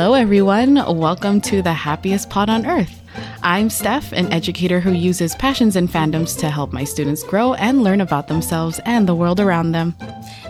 [0.00, 0.76] Hello, everyone.
[0.96, 3.02] Welcome to the happiest pod on earth.
[3.42, 7.84] I'm Stef, an educator who uses passions and fandoms to help my students grow and
[7.84, 9.94] learn about themselves and the world around them.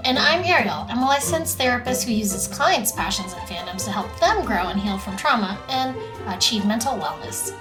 [0.04, 0.86] And I'm Ariel.
[0.88, 4.78] I'm a licensed therapist who uses clients' passions and fandoms to help them grow and
[4.78, 5.96] heal from trauma and
[6.28, 7.52] achieve mental wellness.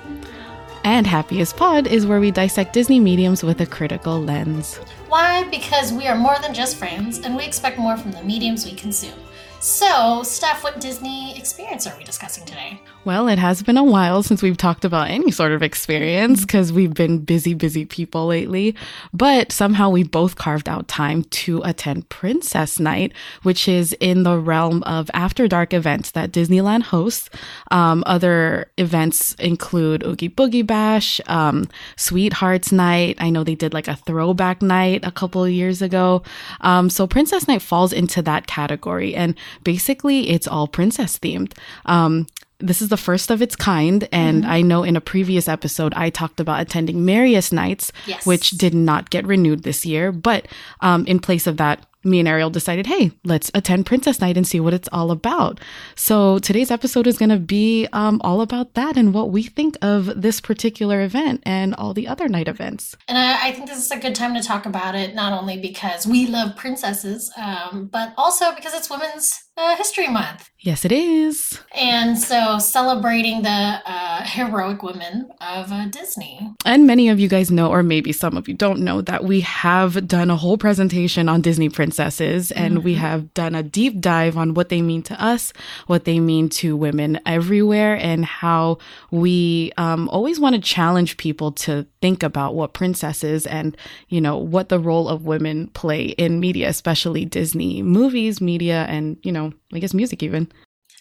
[0.84, 4.76] And Happiest Pod is where we dissect Disney mediums with a critical lens.
[5.08, 5.46] Why?
[5.50, 8.74] Because we are more than just friends and we expect more from the mediums we
[8.74, 9.18] consume.
[9.62, 12.80] So, Stef, what Disney experience are we discussing today?
[13.04, 16.72] Well, it has been a while since we've talked about any sort of experience because
[16.72, 18.76] we've been busy, busy people lately.
[19.14, 23.14] But somehow we both carved out time to attend Princess Nite,
[23.44, 27.30] which is in the realm of after dark events that Disneyland hosts.
[27.72, 33.18] Um, other events include Oogie Boogie Bash, um, Sweethearts Nite.
[33.20, 36.22] I know they did like a throwback night a couple years ago.
[36.62, 39.16] Um, so Princess Nite falls into that category.
[39.16, 41.54] And basically it's all princess themed.
[41.86, 42.28] Um,
[42.60, 44.08] this is the first of its kind.
[44.12, 44.52] And mm-hmm.
[44.52, 48.26] I know in a previous episode, I talked about attending Merriest Nites, yes.
[48.26, 50.12] which did not get renewed this year.
[50.12, 50.48] But
[50.82, 54.48] um, in place of that, me and Ariel decided, hey, let's attend Princess Nite and
[54.48, 55.60] see what it's all about.
[55.96, 59.78] So today's episode is going to be um, all about that and what we think
[59.82, 62.96] of this particular event and all the other night events.
[63.08, 65.60] And I, I think this is a good time to talk about it, not only
[65.60, 70.50] because we love princesses, um, but also because it's Women's uh, History Month.
[70.62, 71.58] Yes, it is.
[71.74, 73.50] And so celebrating the
[73.86, 76.54] uh, heroic women of uh, Disney.
[76.66, 79.40] And many of you guys know, or maybe some of you don't know, that we
[79.40, 82.84] have done a whole presentation on Disney princesses and mm-hmm.
[82.84, 85.54] we have done a deep dive on what they mean to us,
[85.88, 88.80] what they mean to women everywhere, and how
[89.12, 93.78] we um, always want to challenge people to think about what princesses and,
[94.10, 99.18] you know, what the role of women play in media, especially Disney movies, media, and,
[99.24, 100.52] you know, I guess music even.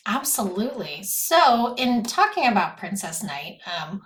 [0.07, 1.01] Absolutely.
[1.03, 4.03] So, in talking about Princess Nite, um,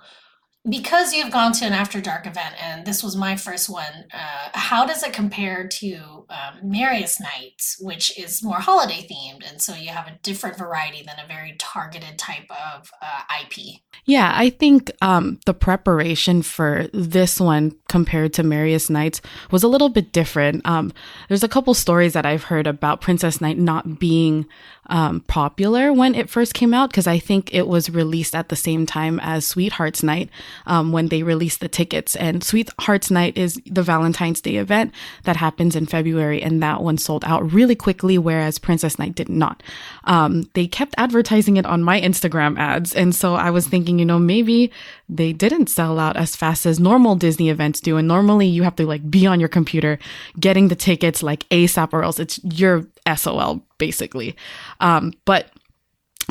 [0.69, 4.49] because you've gone to an after dark event and this was my first one uh,
[4.55, 9.75] how does it compare to um, Merriest Nites which is more holiday themed and so
[9.75, 14.51] you have a different variety than a very targeted type of uh, ip yeah i
[14.51, 19.21] think um, the preparation for this one compared to Merriest Nites
[19.51, 20.67] was a little bit different.
[20.67, 20.95] Um,
[21.29, 24.47] there's a couple stories that i've heard about princess nite not being
[24.87, 28.57] um, popular when it first came out because I think it was released at the
[28.57, 30.29] same time as Sweethearts Nite
[30.67, 32.17] um, when they released the tickets.
[32.17, 34.93] And Sweethearts Nite is the Valentine's Day event
[35.23, 39.29] that happens in February, and that one sold out really quickly, whereas Princess Nite did
[39.29, 39.63] not.
[40.05, 44.05] Um, they kept advertising it on my Instagram ads, and so I was thinking, you
[44.05, 44.73] know, maybe
[45.17, 47.97] they didn't sell out as fast as normal Disney events do.
[47.97, 49.99] And normally you have to like be on your computer
[50.41, 54.35] getting the tickets like ASAP or else it's your SOL basically.
[54.81, 55.51] Um, but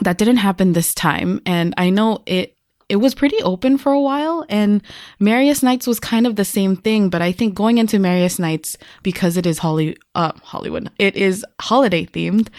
[0.02, 1.42] that didn't happen this time.
[1.46, 2.56] And I know it
[2.90, 4.82] it was pretty open for a while and
[5.18, 8.76] Merriest Nites was kind of the same thing, but I think going into Merriest Nites
[9.02, 12.50] because it is Holly uh Hollywood, it is holiday themed.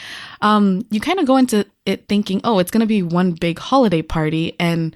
[0.41, 3.59] Um you kind of go into it thinking, "Oh, it's going to be one big
[3.59, 4.94] holiday party." And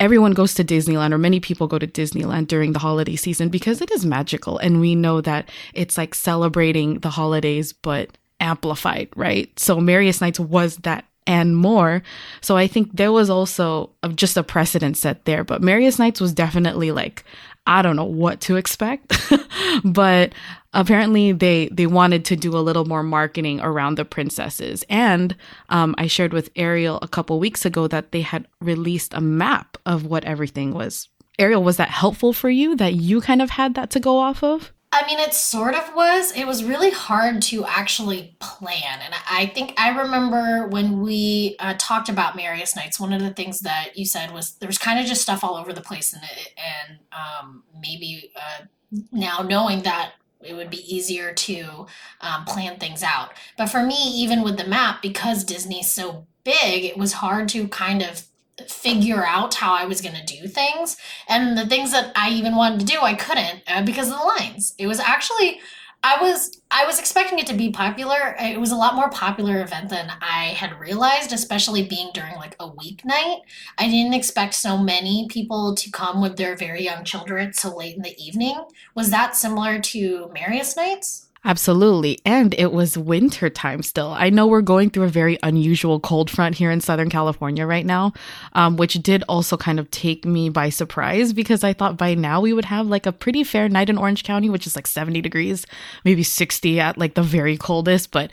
[0.00, 3.80] everyone goes to Disneyland or many people go to Disneyland during the holiday season because
[3.80, 9.56] it is magical and we know that it's like celebrating the holidays but amplified, right?
[9.58, 12.02] So Merriest Nites was that and more.
[12.42, 16.34] So I think there was also just a precedent set there, but Merriest Nites was
[16.34, 17.24] definitely like
[17.66, 19.18] I don't know what to expect,
[19.84, 20.34] but
[20.72, 24.84] apparently they they wanted to do a little more marketing around the princesses.
[24.90, 25.34] And
[25.70, 29.78] um, I shared with Ariel a couple weeks ago that they had released a map
[29.86, 31.08] of what everything was.
[31.38, 32.76] Ariel, was that helpful for you?
[32.76, 34.72] That you kind of had that to go off of?
[34.94, 36.30] I mean, it sort of was.
[36.36, 39.00] It was really hard to actually plan.
[39.04, 43.32] And I think I remember when we uh, talked about Merriest Nites, one of the
[43.32, 46.12] things that you said was there was kind of just stuff all over the place.
[46.12, 48.66] And, and um, maybe uh,
[49.10, 51.86] now knowing that it would be easier to
[52.20, 53.32] um, plan things out.
[53.58, 57.66] But for me, even with the map, because Disney's so big, it was hard to
[57.66, 58.24] kind of
[58.70, 60.96] figure out how I was going to do things.
[61.28, 64.24] And the things that I even wanted to do, I couldn't uh, because of the
[64.24, 64.74] lines.
[64.78, 65.60] It was actually
[66.04, 68.36] I was I was expecting it to be popular.
[68.38, 72.56] It was a lot more popular event than I had realized, especially being during like
[72.60, 73.40] a weeknight.
[73.78, 77.96] I didn't expect so many people to come with their very young children so late
[77.96, 78.66] in the evening.
[78.94, 81.23] Was that similar to Merriest Nites?
[81.46, 82.20] Absolutely.
[82.24, 84.08] And it was winter time still.
[84.08, 87.84] I know we're going through a very unusual cold front here in Southern California right
[87.84, 88.14] now,
[88.54, 92.40] um, which did also kind of take me by surprise because I thought by now
[92.40, 95.20] we would have like a pretty fair night in Orange County, which is like 70
[95.20, 95.66] degrees,
[96.02, 98.10] maybe 60 at like the very coldest.
[98.10, 98.30] But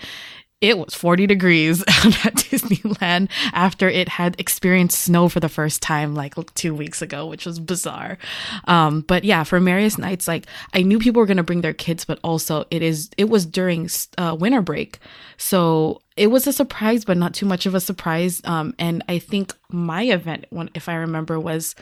[0.61, 6.13] it was 40 degrees at Disneyland after it had experienced snow for the first time
[6.13, 8.19] like two weeks ago, which was bizarre.
[8.65, 11.73] Um, but yeah, for Merriest Nites, like I knew people were going to bring their
[11.73, 14.99] kids, but also it is, it was during uh, winter break.
[15.37, 18.41] So it was a surprise, but not too much of a surprise.
[18.45, 21.73] Um, and I think my event, if I remember, was,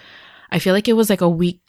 [0.51, 1.59] I feel like it was like a week,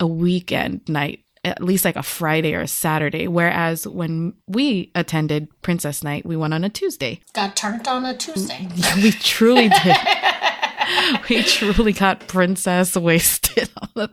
[0.00, 3.28] a weekend night at least like a Friday or a Saturday.
[3.28, 7.20] Whereas when we attended Princess Nite, we went on a Tuesday.
[7.32, 8.68] Got turned on a Tuesday.
[8.96, 9.96] we truly did.
[11.28, 14.10] we truly got princess wasted on a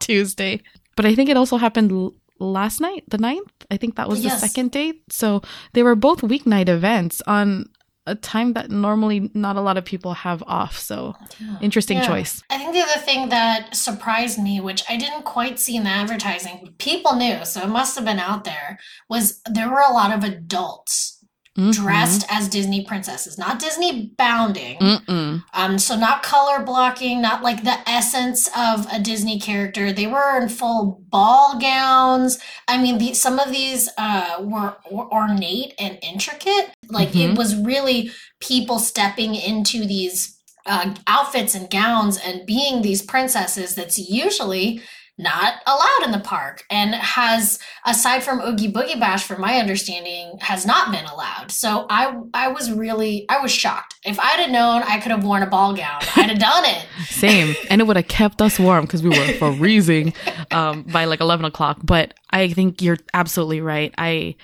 [0.00, 0.60] Tuesday.
[0.96, 3.50] But I think it also happened last night, the 9th.
[3.70, 4.40] I think that was yes.
[4.40, 5.02] the second date.
[5.10, 5.42] So
[5.72, 7.66] they were both weeknight events on
[8.06, 10.76] a time that normally not a lot of people have off.
[10.78, 11.58] So yeah.
[11.60, 12.06] interesting yeah.
[12.06, 12.42] choice.
[12.50, 15.90] I think the other thing that surprised me, which I didn't quite see in the
[15.90, 18.78] advertising, people knew, so it must have been out there,
[19.08, 21.21] was there were a lot of adults
[21.56, 21.70] mm-hmm.
[21.70, 24.78] dressed as Disney princesses, not Disney bounding.
[24.78, 25.44] Mm-mm.
[25.52, 29.92] Um, so not color blocking, not like the essence of a Disney character.
[29.92, 32.38] They were in full ball gowns.
[32.68, 36.70] I mean, the, some of these uh, were, were ornate and intricate.
[36.88, 37.32] Like mm-hmm.
[37.32, 38.10] it was really
[38.40, 44.80] people stepping into these uh, outfits and gowns and being these princesses that's usually
[45.22, 50.38] not allowed in the park and has aside from oogie boogie bash from my understanding
[50.40, 51.50] has not been allowed.
[51.50, 53.94] So i i was really i was shocked.
[54.04, 56.00] If i'd have known i could have worn a ball gown.
[56.16, 56.86] I'd have done it.
[57.06, 57.54] Same.
[57.70, 60.12] And it would have kept us warm because we were freezing
[60.50, 61.78] um, by like 11 o'clock.
[61.82, 63.94] But i think you're absolutely right.
[63.98, 64.36] I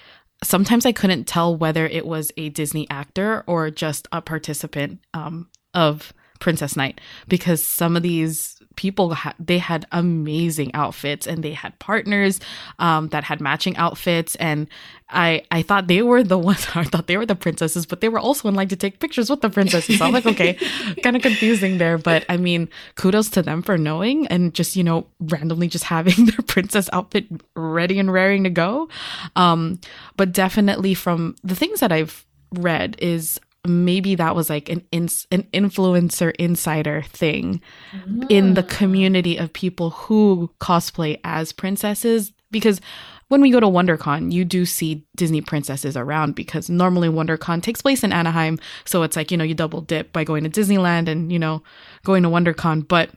[0.44, 5.48] sometimes i couldn't tell whether it was a disney actor or just a participant um,
[5.75, 11.52] of princess nite because some of these people ha- they had amazing outfits and they
[11.52, 12.38] had partners
[12.78, 14.36] um, that had matching outfits.
[14.36, 14.69] And
[15.10, 18.08] I I thought they were the ones I thought they were the princesses but they
[18.08, 19.98] were also in line to take pictures with the princesses.
[19.98, 20.54] So I'm like okay
[21.02, 21.98] kind of confusing there.
[21.98, 26.26] But I mean kudos to them for knowing and just you know randomly just having
[26.30, 27.26] their princess outfit
[27.56, 28.88] ready and raring to go.
[29.34, 29.80] Um,
[30.16, 35.26] but definitely from the things that I've read is maybe that was like an ins-
[35.31, 37.60] an influencer insider thing
[37.93, 38.26] mm.
[38.31, 42.81] in the community of people who cosplay as princesses because
[43.28, 47.82] when we go to WonderCon, you do see Disney princesses around because normally WonderCon takes
[47.82, 51.08] place in Anaheim, so it's like, you know, you double dip by going to Disneyland
[51.08, 51.62] and, you know,
[52.04, 53.11] going to WonderCon, but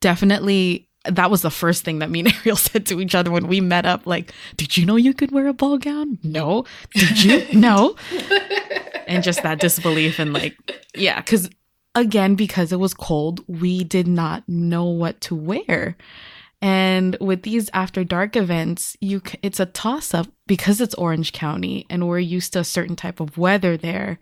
[0.00, 3.46] definitely that was the first thing that me and Ariel said to each other when
[3.46, 4.06] we met up.
[4.06, 6.18] Like, did you know you could wear a ball gown?
[6.22, 6.64] No.
[6.94, 7.46] Did you?
[7.58, 7.96] no.
[9.10, 10.56] And just that disbelief and like,
[10.94, 11.50] yeah, because
[11.94, 15.96] again, because it was cold, we did not know what to wear.
[16.62, 21.86] And with these after dark events, you it's a toss up because it's Orange County
[21.88, 24.18] and we're used to a certain type of weather there,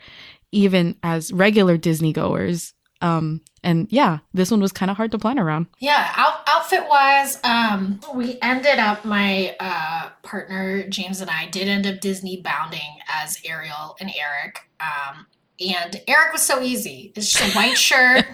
[0.52, 2.74] even as regular Disney goers.
[3.00, 5.66] Um, and yeah, this one was kind of hard to plan around.
[5.78, 11.68] Yeah, out, outfit wise, um, we ended up my uh, partner James and I did
[11.68, 14.68] end up Disney bounding as Ariel and Eric.
[14.80, 15.26] Um,
[15.60, 17.12] and Eric was so easy.
[17.16, 18.26] It's just a white shirt,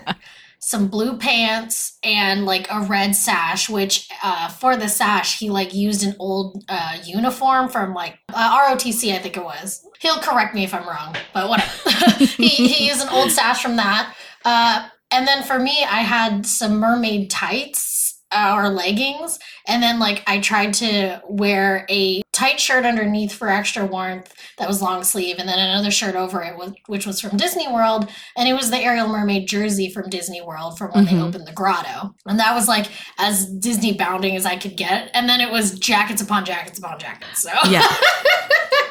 [0.59, 3.69] some blue pants, and like a red sash.
[3.69, 8.59] Which uh, for the sash, he like used an old uh, uniform from like uh,
[8.69, 9.87] ROTC, I think it was.
[10.01, 12.25] He'll correct me if I'm wrong, but whatever.
[12.25, 14.15] he, he used an old sash from that.
[14.45, 19.39] Uh, and then for me, I had some mermaid tights uh, or leggings.
[19.67, 24.67] And then, like, I tried to wear a tight shirt underneath for extra warmth that
[24.67, 26.55] was long sleeve, and then another shirt over it,
[26.87, 28.11] which was from Disney World.
[28.37, 31.17] And it was the Ariel Mermaid jersey from Disney World from when mm-hmm.
[31.17, 32.15] they opened the grotto.
[32.27, 35.11] And that was like as Disney bounding as I could get.
[35.15, 37.43] And then it was jackets upon jackets upon jackets.
[37.43, 37.87] So, yeah.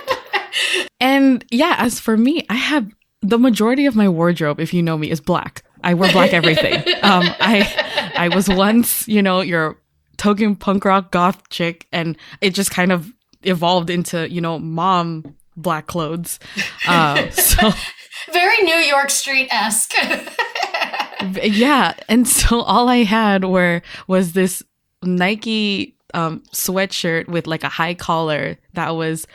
[1.01, 2.89] and yeah, as for me, I have
[3.23, 5.63] the majority of my wardrobe, if you know me, is black.
[5.83, 6.75] I wear black everything.
[7.01, 9.77] um, I I was once, you know, your
[10.17, 13.11] token punk rock goth chick, and it just kind of
[13.43, 16.39] evolved into, you know, mom black clothes.
[16.87, 17.71] Uh, so
[18.33, 19.93] very New York Street esque.
[21.43, 24.63] yeah, and so all I had were was this
[25.01, 29.27] Nike um, sweatshirt with like a high collar that was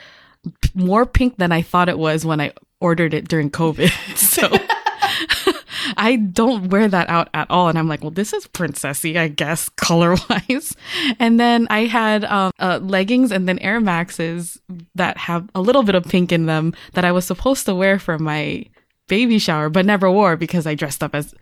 [0.73, 3.91] more pink than I thought it was when I ordered it during COVID.
[4.29, 4.49] So
[5.97, 7.67] I don't wear that out at all.
[7.67, 10.75] And I'm like, well, this is princessy, I guess, color wise.
[11.19, 14.59] And then I had um, uh, leggings and then Air Maxes
[14.95, 17.99] that have a little bit of pink in them that I was supposed to wear
[17.99, 18.65] for my
[19.07, 21.33] baby shower, but never wore because I dressed up as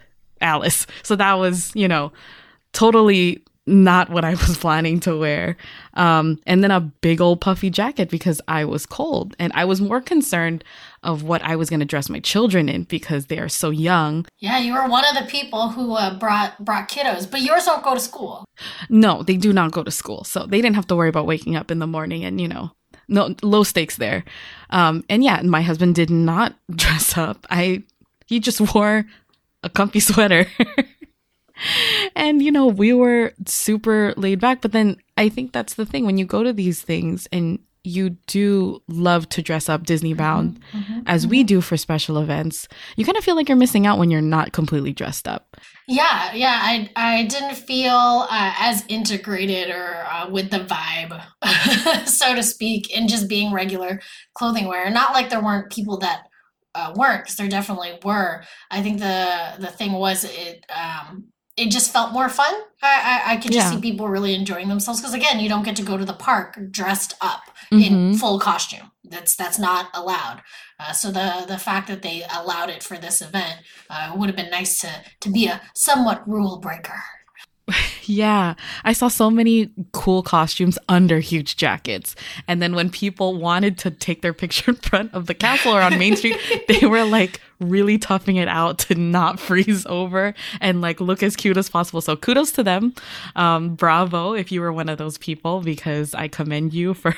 [0.42, 0.88] Alice.
[1.04, 2.12] So that was, you know,
[2.74, 5.58] totally not what I was planning to wear.
[5.96, 9.36] Um, and then a big old puffy jacket because I was cold.
[9.40, 10.64] And I was more concerned
[11.08, 14.28] of what I was going to dress my children in because they are so young.
[14.40, 17.82] Yeah, you were one of the people who uh, brought brought kiddos, but yours don't
[17.82, 18.44] go to school.
[18.90, 20.26] No, they do not go to school.
[20.26, 22.72] So they didn't have to worry about waking up in the morning and, you know,
[23.08, 24.26] no low stakes there.
[24.70, 27.48] Um, and yeah, my husband did not dress up.
[27.50, 27.84] I
[28.26, 29.06] he just wore
[29.64, 30.48] a comfy sweater.
[32.18, 36.06] and you know, we were super laid back, but then I think that's the thing
[36.06, 40.60] when you go to these things and you do love to dress up Disney bound
[40.60, 41.32] mm-hmm, mm-hmm, as mm-hmm.
[41.32, 44.22] we do for special events, you kind of feel like you're missing out when you're
[44.22, 45.58] not completely dressed up.
[45.88, 52.36] Yeah, yeah, I I didn't feel uh, as integrated or uh, with the vibe, so
[52.36, 54.02] to speak, in just being regular
[54.34, 54.90] clothing wear.
[54.90, 56.24] Not like there weren't people that
[56.76, 58.44] uh, weren't, because there definitely were.
[58.70, 62.54] I think the the thing was it um, it just felt more fun.
[62.82, 63.76] I I, I could just yeah.
[63.76, 66.58] see people really enjoying themselves because again, you don't get to go to the park
[66.72, 67.82] dressed up mm-hmm.
[68.12, 68.92] in full costume.
[69.04, 70.42] That's that's not allowed.
[70.80, 74.36] Uh, so the the fact that they allowed it for this event uh, would have
[74.36, 77.04] been nice to to be a somewhat rule breaker.
[78.08, 82.16] Yeah, I saw so many cool costumes under huge jackets.
[82.48, 85.82] And then when people wanted to take their picture in front of the castle or
[85.82, 86.38] on Main Street,
[86.68, 91.36] they were like really toughing it out to not freeze over and like look as
[91.36, 92.02] cute as possible.
[92.02, 92.94] So kudos to them.
[93.36, 97.16] Um, bravo if you were one of those people because I commend you for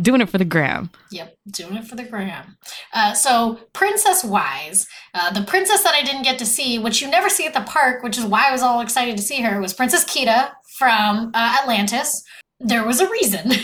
[0.00, 0.90] doing it for the gram.
[1.10, 2.56] Yep, doing it for the gram.
[2.92, 7.10] Uh, so Princess Wise, uh, the princess that I didn't get to see, which you
[7.10, 9.60] never see at the park, which is why I was all excited to see her,
[9.60, 12.24] was Princess Kida from uh, Atlantis.
[12.60, 13.50] There was a reason.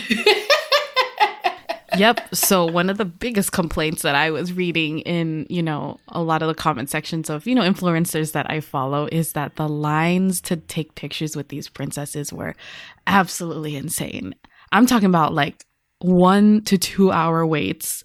[1.97, 2.33] yep.
[2.33, 6.41] So one of the biggest complaints that I was reading in, you know, a lot
[6.41, 10.41] of the comment sections of, you know, influencers that I follow is that the lines
[10.41, 12.55] to take pictures with these princesses were
[13.07, 14.35] absolutely insane.
[14.71, 15.65] I'm talking about like
[15.99, 18.03] one to two hour waits.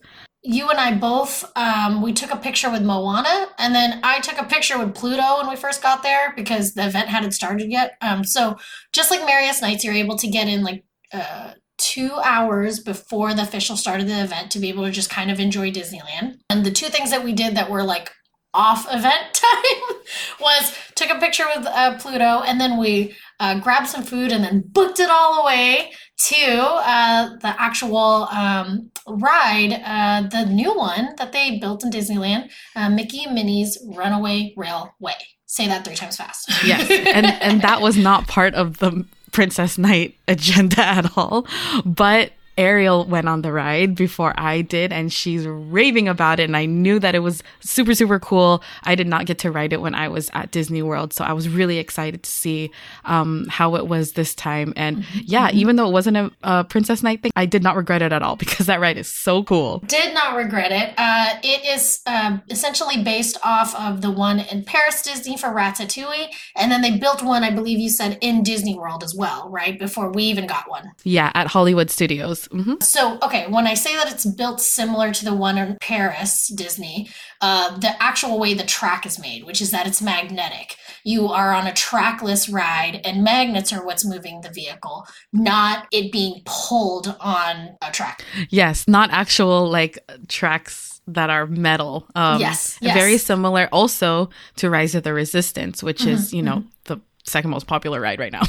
[0.49, 4.38] You and I both, um, we took a picture with Moana, and then I took
[4.38, 7.97] a picture with Pluto when we first got there because the event hadn't started yet.
[8.00, 8.57] Um, so
[8.93, 13.43] just like Merriest Nites, you're able to get in like uh, two hours before the
[13.43, 16.38] official start of the event to be able to just kind of enjoy Disneyland.
[16.49, 18.12] And the two things that we did that were like
[18.55, 19.97] off event time
[20.41, 24.43] was took a picture with uh, Pluto and then we uh, grabbed some food and
[24.43, 31.14] then booked it all away to uh, the actual um, ride, uh, the new one
[31.18, 35.14] that they built in Disneyland, uh, Mickey and Minnie's Runaway Railway.
[35.46, 36.48] Say that three times fast.
[36.64, 41.46] yes, and and that was not part of the Princess Nite agenda at all.
[41.84, 46.44] But Ariel went on the ride before I did, and she's raving about it.
[46.44, 48.62] And I knew that it was super, super cool.
[48.84, 51.32] I did not get to ride it when I was at Disney World, so I
[51.32, 52.70] was really excited to see
[53.04, 54.72] um, how it was this time.
[54.76, 55.18] And mm-hmm.
[55.25, 55.58] yeah, mm-hmm.
[55.58, 58.22] even though it wasn't a, a, Princess Nite thing, I did not regret it at
[58.22, 59.80] all because that ride is so cool.
[59.80, 60.94] Did not regret it.
[60.96, 66.28] Uh, it is uh, essentially based off of the one in Paris Disney for Ratatouille,
[66.56, 69.78] and then they built one, I believe you said, in Disney World as well, right?
[69.78, 70.92] Before we even got one.
[71.04, 72.46] Yeah, at Hollywood Studios.
[72.49, 72.75] Mm-hmm.
[72.81, 77.09] So, okay, when I say that it's built similar to the one in Paris, Disney,
[77.41, 80.76] uh, the actual way the track is made, which is that it's magnetic.
[81.05, 86.12] You are on a trackless ride, and magnets are what's moving the vehicle, not it
[86.12, 88.25] being pulled on a track.
[88.49, 89.99] Yes, not actual like
[90.29, 92.07] tracks that are metal.
[92.15, 96.43] Um, yes, yes, Very similar also to Rise of the Resistance, which mm-hmm, is, you
[96.43, 96.95] know, mm-hmm.
[96.95, 98.43] the second most popular ride right now.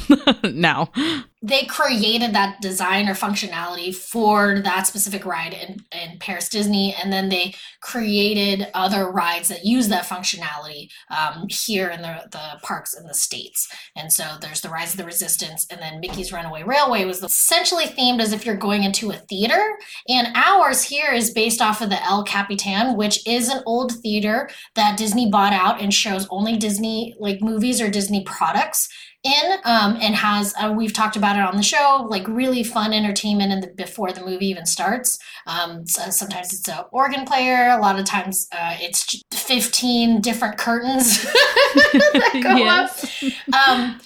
[0.43, 0.91] now
[1.41, 7.13] they created that design or functionality for that specific ride in, in Paris Disney, and
[7.13, 12.97] then they created other rides that use that functionality um, here in the, the parks
[12.97, 13.67] in the states.
[13.95, 17.85] And so there's the Rise of the Resistance, and then Mickey's Runaway Railway was essentially
[17.85, 19.77] themed as if you're going into a theater.
[20.09, 24.49] And ours here is based off of the El Capitan, which is an old theater
[24.73, 28.89] that Disney bought out and shows only Disney like movies or Disney products
[29.23, 32.93] in um, and has uh, we've talked about it on the show like really fun
[32.93, 37.81] entertainment and before the movie even starts um, so sometimes it's an organ player a
[37.81, 43.23] lot of times uh, it's 15 different curtains that go yes.
[43.51, 43.99] up um,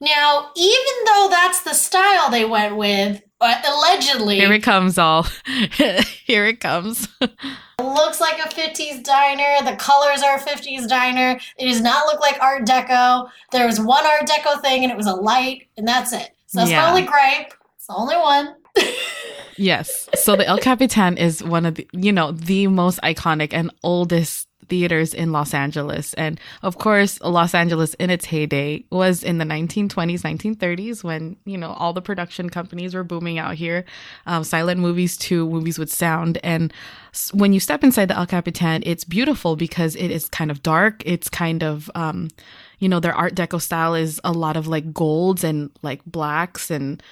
[0.00, 5.26] now even though that's the style they went with uh, allegedly here it comes all
[6.24, 7.08] here it comes
[7.96, 9.64] looks like a 50s diner.
[9.64, 11.38] The colors are a 50s diner.
[11.58, 13.28] It does not look like Art Deco.
[13.52, 16.30] There was one Art Deco thing and it was a light, and that's it.
[16.46, 16.82] So that's yeah.
[16.82, 17.52] my only gripe.
[17.76, 18.54] It's the only one.
[19.56, 20.08] yes.
[20.14, 24.45] So the El Capitan is one of the, you know, the most iconic and oldest
[24.68, 26.14] theaters in Los Angeles.
[26.14, 31.58] And of course, Los Angeles in its heyday was in the 1920s, 1930s when, you
[31.58, 33.84] know, all the production companies were booming out here.
[34.26, 36.38] Um, silent movies to movies with sound.
[36.42, 36.72] And
[37.32, 41.02] when you step inside the El Capitan, it's beautiful because it is kind of dark.
[41.06, 42.28] It's kind of, um,
[42.78, 46.70] you know, their Art Deco style is a lot of like golds and like blacks
[46.70, 47.02] and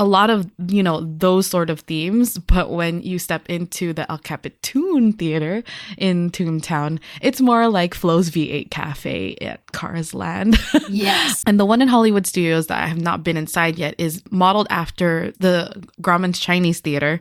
[0.00, 4.10] a lot of you know those sort of themes but when you step into the
[4.10, 5.62] el capitan theater
[5.98, 10.58] in toontown it's more like flo's v8 cafe at cars land.
[10.88, 11.44] Yes.
[11.46, 14.66] And the one in hollywood studios that i have not been inside yet is modeled
[14.70, 17.20] after the grauman's chinese theater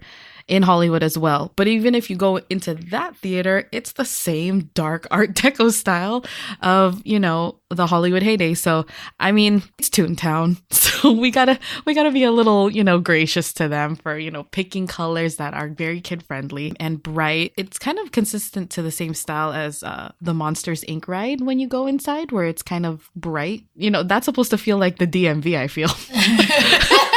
[0.50, 1.54] in Hollywood as well.
[1.56, 6.26] But even if you go into that theater, it's the same dark art deco style
[6.62, 8.56] of, you know, the Hollywood heyday.
[8.56, 8.88] So,
[9.20, 10.62] I mean, it's Toontown.
[11.00, 14.32] So we gotta, we gotta be a little, you know, gracious to them for, you
[14.32, 17.54] know, picking colors that are very kid friendly and bright.
[17.56, 21.08] It's kind of consistent to the same style as uh, the Monsters Inc.
[21.08, 23.64] ride when you go inside, where it's kind of bright.
[23.76, 25.90] You know, that's supposed to feel like the DMV, I feel.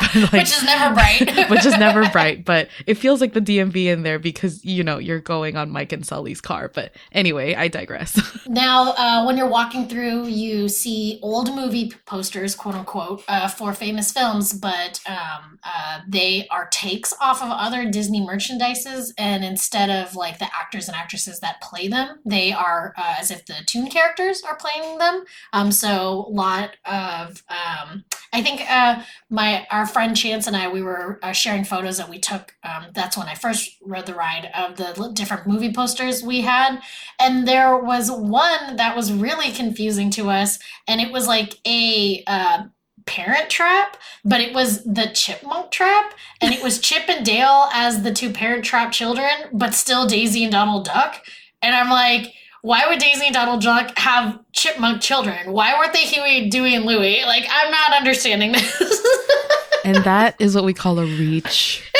[0.14, 1.50] like, which is never bright.
[1.50, 4.98] which is never bright, but it feels like the DMV in there because you know
[4.98, 6.70] you're going on Mike and Sully's car.
[6.72, 8.20] But anyway, I digress.
[8.46, 13.72] now, uh, when you're walking through, you see old movie posters, quote unquote, uh, for
[13.72, 19.90] famous films, but um, uh, they are takes off of other Disney merchandises, and instead
[19.90, 23.56] of like the actors and actresses that play them, they are uh, as if the
[23.66, 25.24] toon characters are playing them.
[25.52, 30.68] Um, so a lot of um, I think uh, my our friend Chance and I
[30.68, 32.54] we were uh, sharing photos that we took.
[32.64, 36.80] Um, that's when I first rode the ride of the different movie posters we had,
[37.18, 42.22] and there was one that was really confusing to us, and it was like a.
[42.26, 42.64] Uh,
[43.06, 48.02] parent trap, but it was the chipmunk trap, and it was Chip and Dale as
[48.02, 51.24] the two parent trap children, but still Daisy and Donald Duck.
[51.60, 55.52] And I'm like, why would Daisy and Donald Duck have chipmunk children?
[55.52, 57.24] Why weren't they Huey, Dewey, and Louie?
[57.24, 58.82] Like, I'm not understanding this.
[59.84, 61.90] and that is what we call a reach.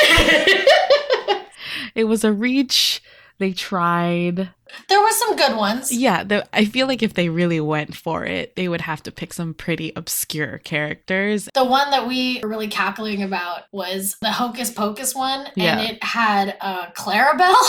[1.95, 3.01] it was a reach.
[3.39, 4.49] They tried.
[4.87, 5.91] There were some good ones.
[5.91, 9.11] Yeah, the, I feel like if they really went for it, they would have to
[9.11, 11.49] pick some pretty obscure characters.
[11.55, 15.79] The one that we were really cackling about was the Hocus Pocus one, yeah.
[15.79, 17.55] and it had uh, Clarabelle.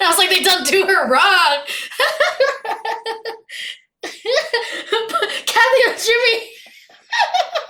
[0.00, 1.58] And I was like, they don't do her wrong.
[5.46, 6.48] Kathy Najimy.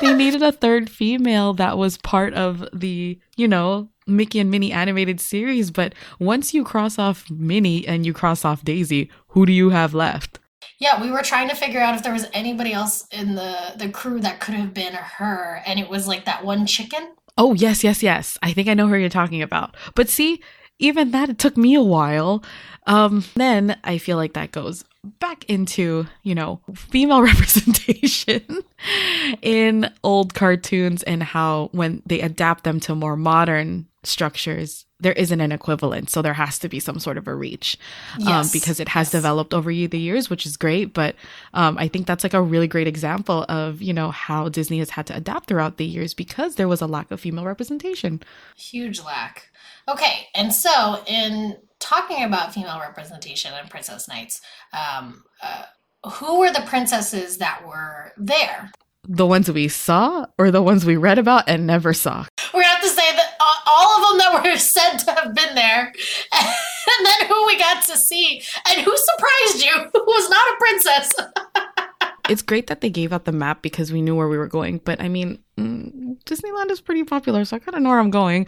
[0.00, 4.72] they needed a third female that was part of the, you know, Mickey and Minnie
[4.72, 5.70] animated series.
[5.70, 9.94] But once you cross off Minnie and you cross off Daisy, who do you have
[9.94, 10.40] left?
[10.78, 13.88] Yeah, we were trying to figure out if there was anybody else in the the
[13.88, 17.14] crew that could have been her, and it was like that one chicken.
[17.36, 18.38] Oh yes, yes, yes.
[18.42, 19.76] I think I know who you're talking about.
[19.94, 20.40] But see,
[20.78, 22.44] even that, it took me a while.
[22.86, 28.62] Um, then I feel like that goes back into, you know, female representation
[29.42, 35.40] in old cartoons and how when they adapt them to more modern structures, there isn't
[35.40, 36.10] an equivalent.
[36.10, 37.76] So there has to be some sort of a reach
[38.14, 38.46] um, yes.
[38.46, 39.12] um, because it has yes.
[39.12, 40.92] developed over the years, which is great.
[40.94, 41.14] But
[41.54, 44.90] um, I think that's like a really great example of, you know, how Disney has
[44.90, 48.22] had to adapt throughout the years because there was a lack of female representation.
[48.56, 49.50] Huge lack.
[49.88, 54.40] Okay, and so in talking about female representation in Princess Nites,
[54.72, 55.64] um, uh,
[56.06, 58.70] who were the princesses that were there?
[59.04, 62.26] The ones we saw, or the ones we read about and never saw?
[62.52, 65.54] We're gonna have to say that all of them that were said to have been
[65.54, 65.92] there,
[66.32, 70.56] and then who we got to see, and who surprised you, who was not a
[70.58, 71.12] princess.
[72.28, 74.78] it's great that they gave out the map because we knew where we were going.
[74.84, 78.46] But I mean, Disneyland is pretty popular, so I kind of know where I'm going.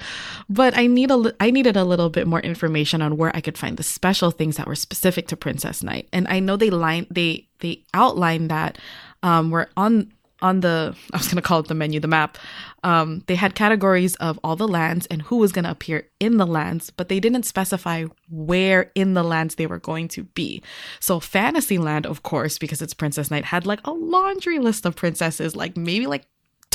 [0.49, 3.59] But I need a, I needed a little bit more information on where I could
[3.59, 6.09] find the special things that were specific to Princess Nite.
[6.13, 8.79] And I know they line, they they outlined that
[9.23, 12.39] um, we're on on the I was gonna call it the menu, the map.
[12.83, 16.47] Um, they had categories of all the lands and who was gonna appear in the
[16.47, 20.63] lands, but they didn't specify where in the lands they were going to be.
[20.99, 25.55] So Fantasyland, of course, because it's Princess Nite, had like a laundry list of princesses,
[25.55, 26.27] like maybe like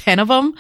[0.05, 0.53] ten of them.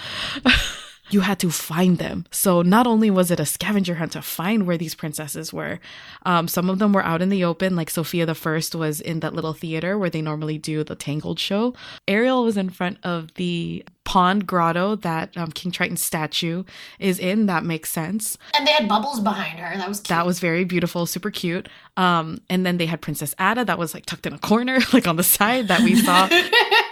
[1.11, 2.25] you had to find them.
[2.31, 5.79] So not only was it a scavenger hunt to find where these princesses were,
[6.25, 9.19] um, some of them were out in the open, like Sofia the First was in
[9.19, 11.75] that little theater where they normally do the Tangled show.
[12.07, 16.63] Ariel was in front of the pond grotto that um, King Triton's statue
[16.99, 17.45] is in.
[17.45, 18.37] That makes sense.
[18.57, 19.77] And they had bubbles behind her.
[19.77, 20.09] That was cute.
[20.09, 21.69] that was very beautiful, super cute.
[21.97, 25.07] Um, and then they had Princess Atta that was like tucked in a corner, like
[25.07, 26.27] on the side that we saw.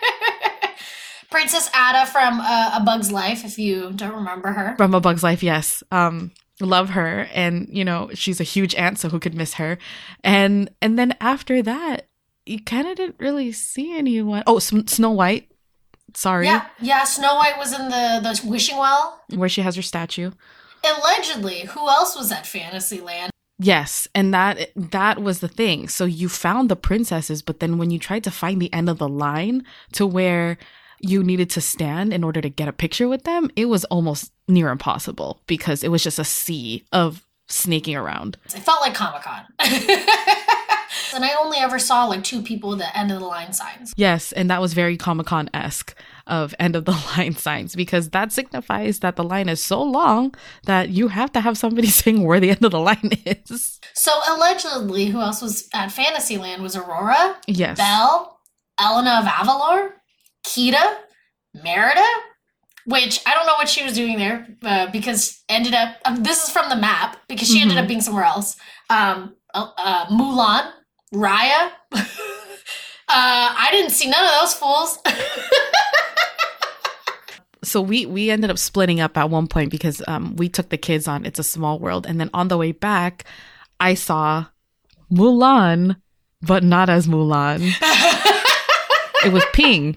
[1.34, 4.76] Princess Atta from uh, A Bug's Life, if you don't remember her.
[4.78, 5.84] From A Bug's Life, yes.
[5.92, 9.78] Um, love her and you know she's a huge ant so who could miss her
[10.24, 12.08] and and then after that
[12.46, 15.50] you kind of didn't really see anyone oh S- snow white
[16.14, 17.04] sorry Yeah, yeah.
[17.04, 19.20] Snow White was in the the wishing well.
[19.36, 20.32] where she has her statue
[20.86, 23.32] Allegedly, who else was at Fantasyland?
[23.60, 27.90] yes and that that was the thing so you found the princesses but then when
[27.92, 30.58] you tried to find the end of the line to where
[31.04, 34.32] you needed to stand in order to get a picture with them it was almost
[34.48, 39.22] near impossible because it was just a sea of snaking around It felt like Comic
[39.22, 39.42] Con.
[41.14, 43.94] and I only ever saw like two people at the end of the line signs.
[43.98, 45.94] Yes, and that was very Comic Con esque
[46.26, 50.34] of end of the line signs because that signifies that the line is so long
[50.66, 53.80] that you have to have somebody saying where the end of the line is.
[53.94, 57.78] So allegedly, who else was at Fantasyland was Aurora, Yes.
[57.78, 58.40] Belle,
[58.80, 59.92] Elena of Avalor,
[60.46, 60.98] Kida,
[61.64, 62.06] Merida,
[62.86, 65.98] which I don't know what she was doing there uh, because ended up.
[66.06, 67.82] Um, this is from the map because she ended Mhm.
[67.82, 68.56] up being somewhere else.
[68.90, 70.72] Um, uh, uh, Mulan,
[71.14, 71.72] Raya.
[71.94, 72.00] uh,
[73.10, 75.00] I didn't see none of those fools.
[77.66, 80.78] So we we ended up splitting up at one point because um we took the
[80.78, 83.24] kids on It's a Small World and then on the way back
[83.80, 84.48] I saw
[85.10, 85.96] Mulan
[86.42, 87.72] but not as Mulan.
[89.26, 89.96] It was Ping.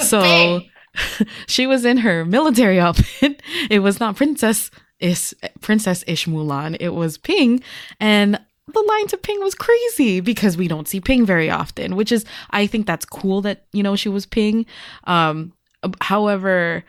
[0.00, 0.62] So
[1.46, 3.42] she was in her military outfit.
[3.70, 6.76] It was not princess is princess ish Mulan.
[6.80, 7.62] It was Ping,
[8.00, 11.96] and the line to Ping was crazy because we don't see Ping very often.
[11.96, 14.66] Which is, I think that's cool that you know she was Ping.
[15.04, 15.52] Um,
[16.00, 16.84] however,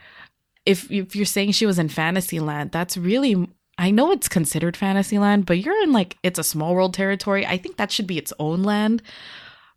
[0.65, 3.48] if if you're saying she was in Fantasyland, that's really.
[3.78, 7.45] I know it's considered Fantasyland, but you're in like it's a small world territory.
[7.45, 9.02] I think that should be its own land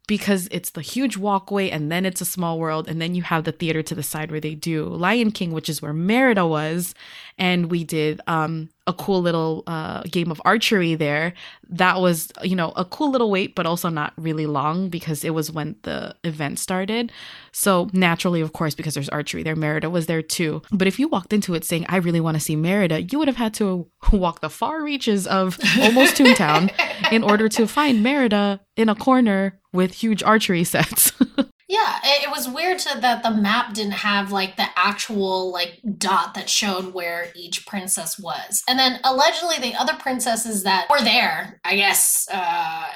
[0.07, 3.45] because it's the huge walkway and then it's a small world and then you have
[3.45, 6.95] the theater to the side where they do Lion King which is where Merida was.
[7.39, 11.35] And we did um a cool little uh game of archery there.
[11.69, 15.31] That was you know a cool little wait but also not really long because it
[15.31, 17.13] was when the event started.
[17.53, 20.63] So naturally of course because there's archery there Merida was there too.
[20.71, 23.29] But if you walked into it saying I really want to see Merida you would
[23.29, 26.71] have had to walk the far reaches of almost Toontown
[27.13, 31.13] in order to find Merida in a corner with huge archery sets.
[31.73, 35.81] Yeah, it, it was weird to, that the map didn't have like the actual like
[35.97, 38.63] dot that showed where each princess was.
[38.69, 42.89] And then allegedly the other princesses that were there, I guess, uh,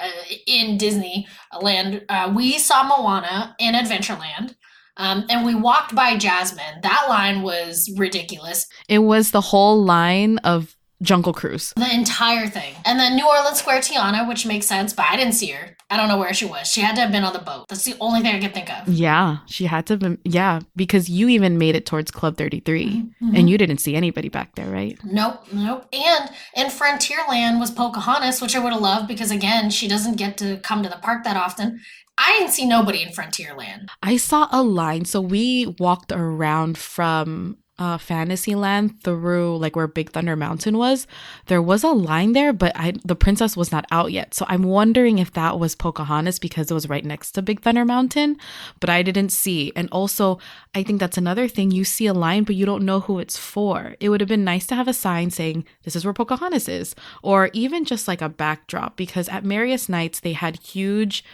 [0.47, 1.27] in Disney
[1.59, 4.57] land, uh, we saw Moana in Adventureland.
[4.99, 6.81] Um, and we walked by Jasmine.
[6.83, 8.67] That line was ridiculous.
[8.91, 11.73] it was the whole line of Jungle Cruise.
[11.77, 12.75] The entire thing.
[12.85, 15.77] And then New Orleans Square Tiana, which makes sense, but I didn't see her.
[15.91, 16.67] I don't know where she was.
[16.67, 17.67] She had to have been on the boat.
[17.69, 18.89] That's the only thing I could think of.
[18.89, 23.39] Yeah, she had to be, yeah, because you even made it towards Club 33 Mhm.
[23.39, 24.99] and you didn't see anybody back there, right?
[25.05, 25.87] Nope, nope.
[25.93, 30.37] And in Frontierland was Pocahontas, which I would have loved because again, she doesn't get
[30.39, 31.81] to come to the park that often.
[32.19, 33.89] I didn't see nobody in Frontierland.
[34.03, 35.05] I saw a line.
[35.05, 41.07] So we walked around from uh, Fantasyland through like where Big Thunder Mountain was.
[41.47, 44.35] There was a line there, but I the princess was not out yet.
[44.35, 47.85] So I'm wondering if that was Pocahontas because it was right next to Big Thunder
[47.85, 48.39] Mountain,
[48.81, 49.73] but I didn't see.
[49.77, 50.39] And also,
[50.75, 51.71] I think that's another thing.
[51.71, 53.95] You see a line, but you don't know who it's for.
[54.01, 56.95] It would have been nice to have a sign saying this is where Pocahontas is,
[57.23, 61.25] or even just like a backdrop because at Merriest Nites they had huge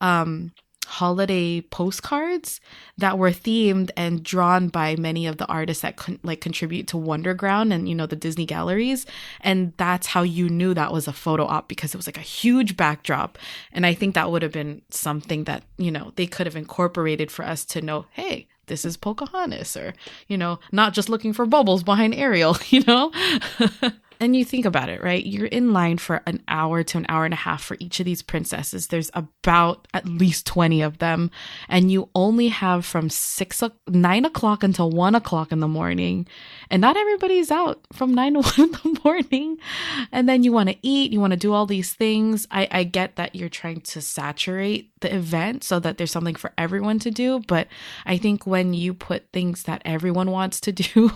[0.00, 0.50] um
[0.92, 2.60] holiday postcards
[2.98, 6.98] that were themed and drawn by many of the artists that con- like contribute to
[6.98, 9.06] Wonderground and you know the Disney galleries.
[9.40, 12.20] And that's how you knew that was a photo op because it was like a
[12.20, 13.38] huge backdrop.
[13.72, 17.30] And I think that would have been something that you know they could have incorporated
[17.30, 19.94] for us to know hey this is Pocahontas or
[20.28, 23.10] you know not just looking for bubbles behind Ariel you know
[24.22, 25.26] And you think about it, right?
[25.26, 28.06] You're in line for an hour to an hour and a half for each of
[28.06, 28.86] these princesses.
[28.86, 31.32] There's about at least 20 of them.
[31.68, 36.28] And you only have from six, o- nine o'clock until one o'clock in the morning.
[36.72, 39.58] And not everybody's out from nine to one in the morning.
[40.10, 42.46] And then you want to eat, you want to do all these things.
[42.50, 46.50] I, I get that you're trying to saturate the event so that there's something for
[46.56, 47.40] everyone to do.
[47.46, 47.68] But
[48.06, 51.10] I think when you put things that everyone wants to do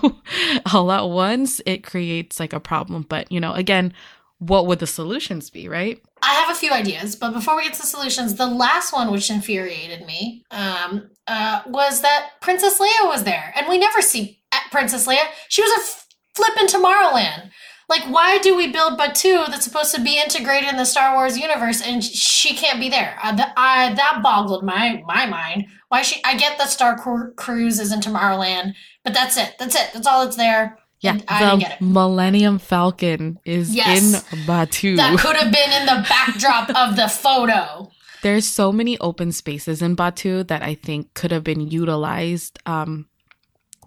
[0.74, 3.06] all at once, it creates like a problem.
[3.08, 3.94] But, you know, again,
[4.38, 6.02] what would the solutions be, right?
[6.20, 9.10] I have a few ideas, but before we get to the solutions, the last one
[9.10, 14.40] which infuriated me um, uh, was that Princess Leia was there, and we never see
[14.66, 15.24] uh, Princess Leia.
[15.48, 17.50] She was a f- flip in Tomorrowland.
[17.88, 21.38] Like, why do we build Batuu that's supposed to be integrated in the Star Wars
[21.38, 23.16] universe, and she can't be there?
[23.22, 25.66] Uh, th- I, that boggled my my mind.
[25.88, 26.20] Why she?
[26.24, 28.74] I get that Star Cru- Cruise is in Tomorrowland,
[29.04, 29.54] but that's it.
[29.60, 29.90] That's it.
[29.94, 30.78] That's all that's there.
[31.00, 31.80] Yeah, I the it.
[31.80, 34.02] Millennium Falcon is Yes.
[34.32, 34.96] in Batuu.
[34.96, 37.90] That could have been in the backdrop of the photo.
[38.22, 42.58] There's so many open spaces in Batuu that I think could have been utilized.
[42.66, 43.06] Um,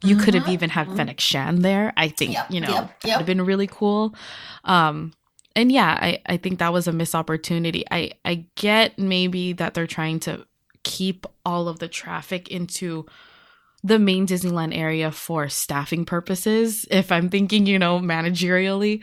[0.03, 0.95] you could have Mhm, even had mhm.
[0.97, 1.93] Fennec Shand there.
[1.97, 3.17] I think Yep, you know yep, would yep.
[3.19, 4.15] have been really cool.
[4.63, 5.13] Um,
[5.55, 7.83] and yeah, I I think that was a missed opportunity.
[7.91, 10.45] I I get maybe that they're trying to
[10.83, 13.05] keep all of the traffic into
[13.83, 16.85] the main Disneyland area for staffing purposes.
[16.91, 19.01] If I'm thinking, you know, managerially,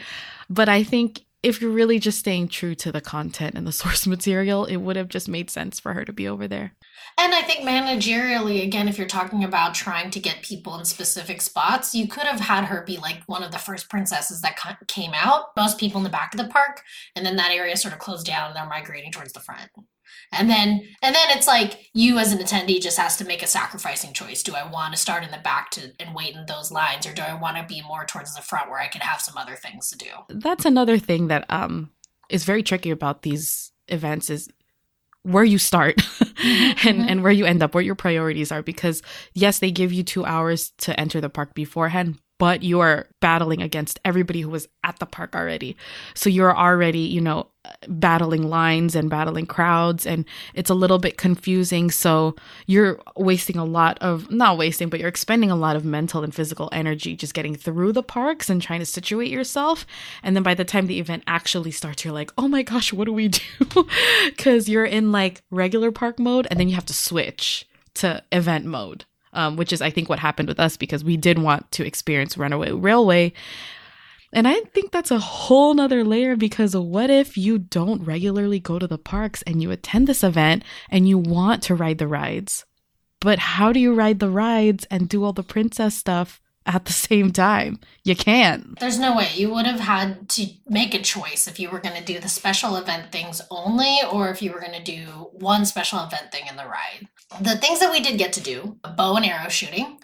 [0.50, 4.06] but I think if you're really just staying true to the content and the source
[4.06, 6.74] material, it would have just made sense for her to be over there.
[7.18, 11.40] And I think managerially, again, if you're talking about trying to get people in specific
[11.40, 15.12] spots, you could have had her be like one of the first princesses that came
[15.14, 15.56] out.
[15.56, 16.82] Most people in the back of the park,
[17.14, 19.70] and then that area sort of closed down, and they're migrating towards the front.
[20.32, 23.46] And then, and then it's like you as an attendee just has to make a
[23.46, 24.42] sacrificing choice.
[24.42, 27.14] Do I want to start in the back to and wait in those lines, or
[27.14, 29.54] do I want to be more towards the front where I can have some other
[29.54, 30.10] things to do?
[30.28, 31.90] That's another thing that um
[32.28, 34.48] is very tricky about these events is
[35.26, 35.96] where you start
[36.84, 37.10] and mhm.
[37.10, 39.02] and where you end up, where your priorities are because
[39.34, 43.62] yes, they give you 2 hours to enter the park beforehand, but you are battling
[43.62, 45.76] against everybody who was at the park already.
[46.14, 47.48] So you're already, you know,
[47.88, 51.90] battling lines and battling crowds and it's a little bit confusing.
[51.90, 56.22] So you're wasting a lot of not wasting but you're expending a lot of mental
[56.22, 59.86] and physical energy just getting through the parks and trying to situate yourself.
[60.22, 63.06] And then by the time the event actually starts you're like oh my gosh what
[63.06, 63.40] do we do?
[64.26, 68.64] Because you're in like regular park mode and then you have to switch to event
[68.64, 69.04] mode
[69.36, 72.36] um, which is i think what happened with us because we did want to experience
[72.36, 73.32] runaway railway
[74.32, 78.78] and I think that's a whole nother layer because what if you don't regularly go
[78.78, 82.64] to the parks and you attend this event and you want to ride the rides?
[83.20, 86.92] But how do you ride the rides and do all the princess stuff at the
[86.92, 87.78] same time?
[88.04, 88.78] You can't.
[88.78, 91.96] There's no way you would have had to make a choice if you were going
[91.96, 95.64] to do the special event things only or if you were going to do one
[95.64, 97.08] special event thing in the ride.
[97.40, 99.98] The things that we did get to do bow and arrow shooting.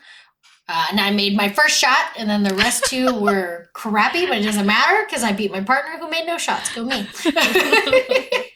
[0.69, 4.39] Uh, and I made my first shot, and then the rest two were crappy, but
[4.39, 6.75] it doesn't matter because I beat my partner who made no shots.
[6.75, 7.07] Go me.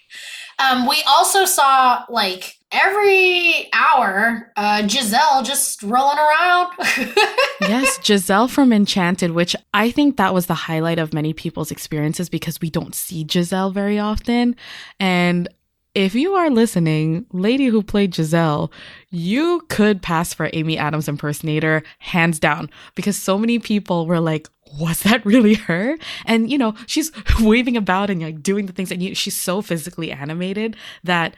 [0.59, 6.73] um, we also saw like every hour uh, Giselle just rolling around.
[7.61, 12.29] yes, Giselle from Enchanted, which I think that was the highlight of many people's experiences
[12.29, 14.57] because we don't see Giselle very often.
[14.99, 15.49] And
[15.95, 18.71] if you are listening, lady who played Giselle,
[19.11, 24.49] you could pass for Amy Adams impersonator hands down because so many people were like,
[24.79, 25.97] was that really her?
[26.27, 29.63] And you know, she's waving about and like doing the things and you, she's so
[29.63, 31.35] physically animated that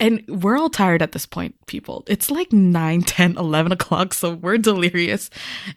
[0.00, 2.04] and we're all tired at this point, people.
[2.06, 5.28] It's like 9, 10, 11 o'clock, so we're delirious.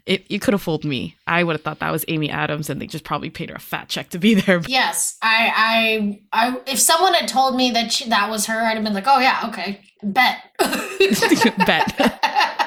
[0.06, 1.16] It, you could have fooled me.
[1.26, 3.60] I would have thought that was Amy Adams, and they just probably paid her a
[3.60, 4.62] fat check to be there.
[4.72, 6.62] Yes, I, I, I.
[6.66, 9.20] If someone had told me that she, that was her, I'd have been like, "Oh
[9.20, 10.38] yeah, okay, bet."
[11.66, 12.58] Bet.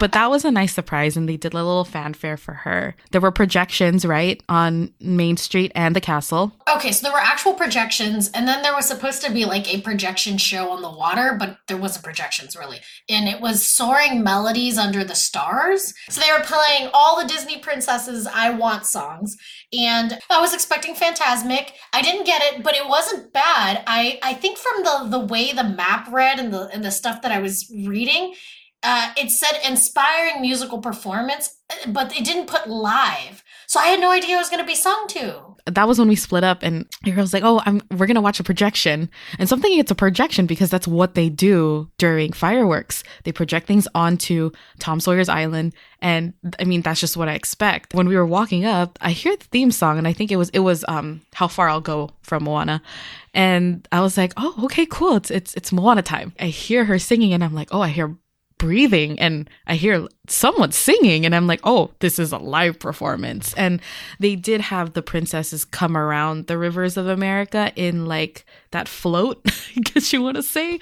[0.00, 2.96] But that was a nice surprise, and they did a little fanfare for her.
[3.12, 6.52] There were projections, right, on Main Street and the castle.
[6.74, 9.82] okay, so there were actual projections, and then there was supposed to be like a
[9.82, 12.78] projection show on the water, but there wasn't projections really,
[13.10, 15.92] and it was soaring melodies under the stars.
[16.08, 19.36] So they were playing all the Disney princesses "I Want" songs,
[19.78, 21.72] and I was expecting Fantasmic.
[21.92, 23.84] I didn't get it, but it wasn't bad.
[23.86, 27.20] I I think from the the way the map read and the and the stuff
[27.20, 28.34] that I was reading.
[28.82, 33.44] Uh, it said inspiring musical performance, but it didn't put live.
[33.66, 35.42] So I had no idea it was going to be sung to.
[35.66, 38.40] That was when we split up, and girl was like, "Oh, I'm we're gonna watch
[38.40, 42.32] a projection." And so I'm thinking it's a projection because that's what they do during
[42.32, 43.04] fireworks.
[43.24, 47.94] They project things onto Tom Sawyer's Island, and I mean that's just what I expect.
[47.94, 50.48] When we were walking up, I hear the theme song, and I think it was
[50.50, 52.82] it was um "How Far I'll Go" from Moana,
[53.34, 55.16] and I was like, "Oh, okay, cool.
[55.16, 58.16] It's it's it's Moana time." I hear her singing, and I'm like, "Oh, I hear."
[58.60, 63.52] Breathing and I hear someone singing and I'm like, oh, this is a live performance.
[63.54, 63.80] And
[64.18, 69.40] they did have the princesses come around the rivers of America in like that float,
[69.76, 70.78] I guess you want to say.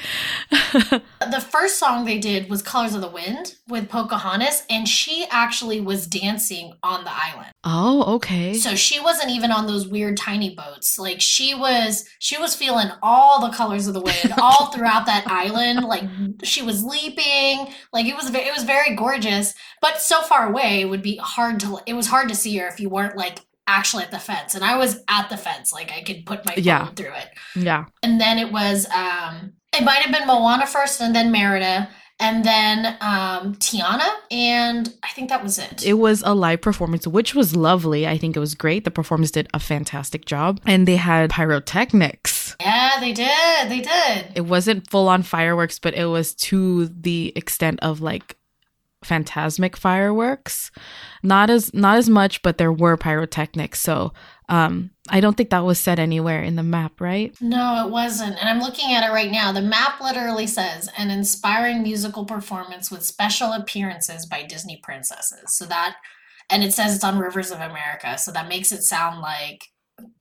[1.31, 5.81] The first song they did was Colors of the Wind with Pocahontas, and she actually
[5.81, 7.53] was dancing on the island.
[7.65, 8.55] oh, okay.
[8.55, 10.99] So she wasn't even on those weird tiny boats.
[10.99, 15.27] Like she was she was feeling all the colors of the wind all throughout that
[15.27, 15.85] island.
[15.85, 16.05] Like
[16.45, 17.73] she was leaping.
[17.93, 19.29] Like it was it was very gorgeous,
[19.81, 22.67] but so far away it would be hard to it was hard to see her
[22.69, 24.55] if you weren't like actually at the fence.
[24.55, 25.73] And I was at the fence.
[25.73, 26.87] Like I could put my phone Yeah.
[26.97, 27.29] through it.
[27.55, 27.85] yeah.
[28.03, 31.89] And then it was um it might have been Moana first and then Merida.
[32.21, 35.87] and then um, Tiana, and I think that was it.
[35.87, 38.09] It was a live performance, which was lovely.
[38.09, 38.83] I think it was great.
[38.85, 42.57] The performers did a fantastic job, and they had pyrotechnics.
[42.61, 43.69] Yeah, they did.
[43.71, 44.33] They did.
[44.35, 48.37] It wasn't full on fireworks, but it was to the extent of like
[49.05, 50.71] fantasmic fireworks.
[51.23, 53.81] Not as not as much but there were pyrotechnics.
[53.81, 54.13] So
[54.49, 57.35] um i don't think that was said anywhere in the map right?
[57.41, 58.39] No it wasn't.
[58.41, 59.53] And i'm looking at it right now.
[59.53, 65.57] The map literally says an inspiring musical performance with special appearances by disney princesses.
[65.57, 65.97] So that
[66.51, 68.19] and it says it's on rivers of america.
[68.19, 69.65] So that makes it sound like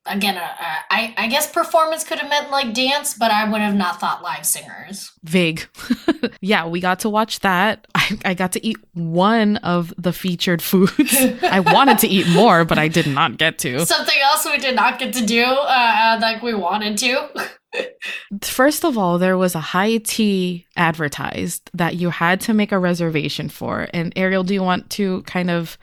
[0.07, 3.61] again, uh, uh, I, I guess performance could have meant like dance, but I would
[3.61, 5.11] have not thought live singers.
[5.23, 5.67] Vague.
[6.41, 7.87] yeah, we got to watch that.
[7.95, 11.15] I, I got to eat one of the featured foods.
[11.43, 13.85] I wanted to eat more, but I did not get to.
[13.85, 17.49] Something else we did not get to do, uh, like we wanted to.
[18.41, 22.79] First of all, there was a high tea advertised that you had to make a
[22.79, 23.87] reservation for.
[23.93, 25.77] And Ariel, do you want to kind of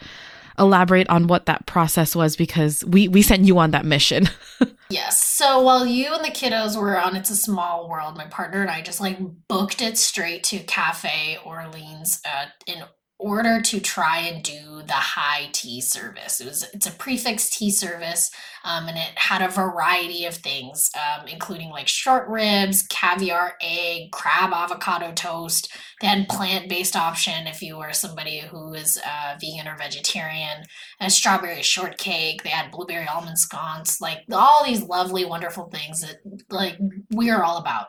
[0.59, 4.29] elaborate on what that process was because we we sent you on that mission.
[4.91, 5.23] yes.
[5.23, 8.71] So while you and the kiddos were on It's a Small World, my partner and
[8.71, 12.85] I just like booked it straight to Cafe Orleans uh, in
[13.19, 16.41] order to try and do the high tea service.
[16.41, 18.31] It was it's a prix fixe tea service,
[18.65, 24.11] um, and it had a variety of things, um, including like short ribs, caviar, egg,
[24.13, 25.73] crab, avocado toast.
[26.01, 30.65] They had plant based option if you were somebody who is uh, vegan or vegetarian,
[31.01, 32.43] and strawberry shortcake.
[32.43, 36.17] They had blueberry almond scones, like all these lovely, wonderful things that
[36.51, 36.77] like
[37.11, 37.87] we are all about.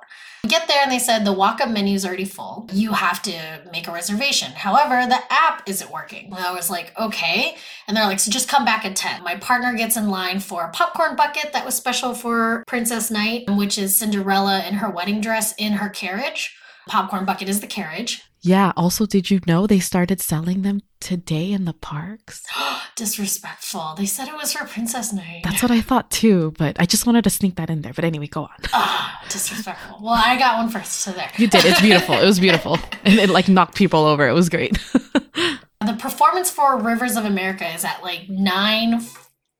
[0.47, 2.69] Get there and they said the walk up menu is already full.
[2.71, 4.51] You have to make a reservation.
[4.51, 6.25] However, the app isn't working.
[6.27, 7.57] And I was like, okay.
[7.87, 9.23] And they're like, so just come back at 10.
[9.23, 13.49] My partner gets in line for a popcorn bucket that was special for Princess Nite,
[13.49, 16.55] which is Cinderella in her wedding dress in her carriage.
[16.87, 18.23] Popcorn bucket is the carriage.
[18.45, 18.73] Yeah.
[18.77, 22.43] Also, did you know they started selling them today in the parks?
[22.95, 23.95] Disrespectful.
[23.97, 25.43] They said it was for Princess Nite.
[25.43, 27.91] That's what I thought too, but I just wanted to sneak that in there.
[27.93, 28.57] But anyway, go on.
[28.71, 29.97] Oh, disrespectful.
[29.99, 31.29] Well, I got one first, so there.
[31.37, 31.65] You did.
[31.65, 32.15] It's beautiful.
[32.15, 32.77] It was beautiful.
[33.03, 34.27] And it like knocked people over.
[34.27, 34.79] It was great.
[34.93, 39.01] the performance for Rivers of America is at like 9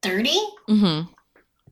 [0.01, 0.29] 30.
[0.69, 1.11] Mm-hmm.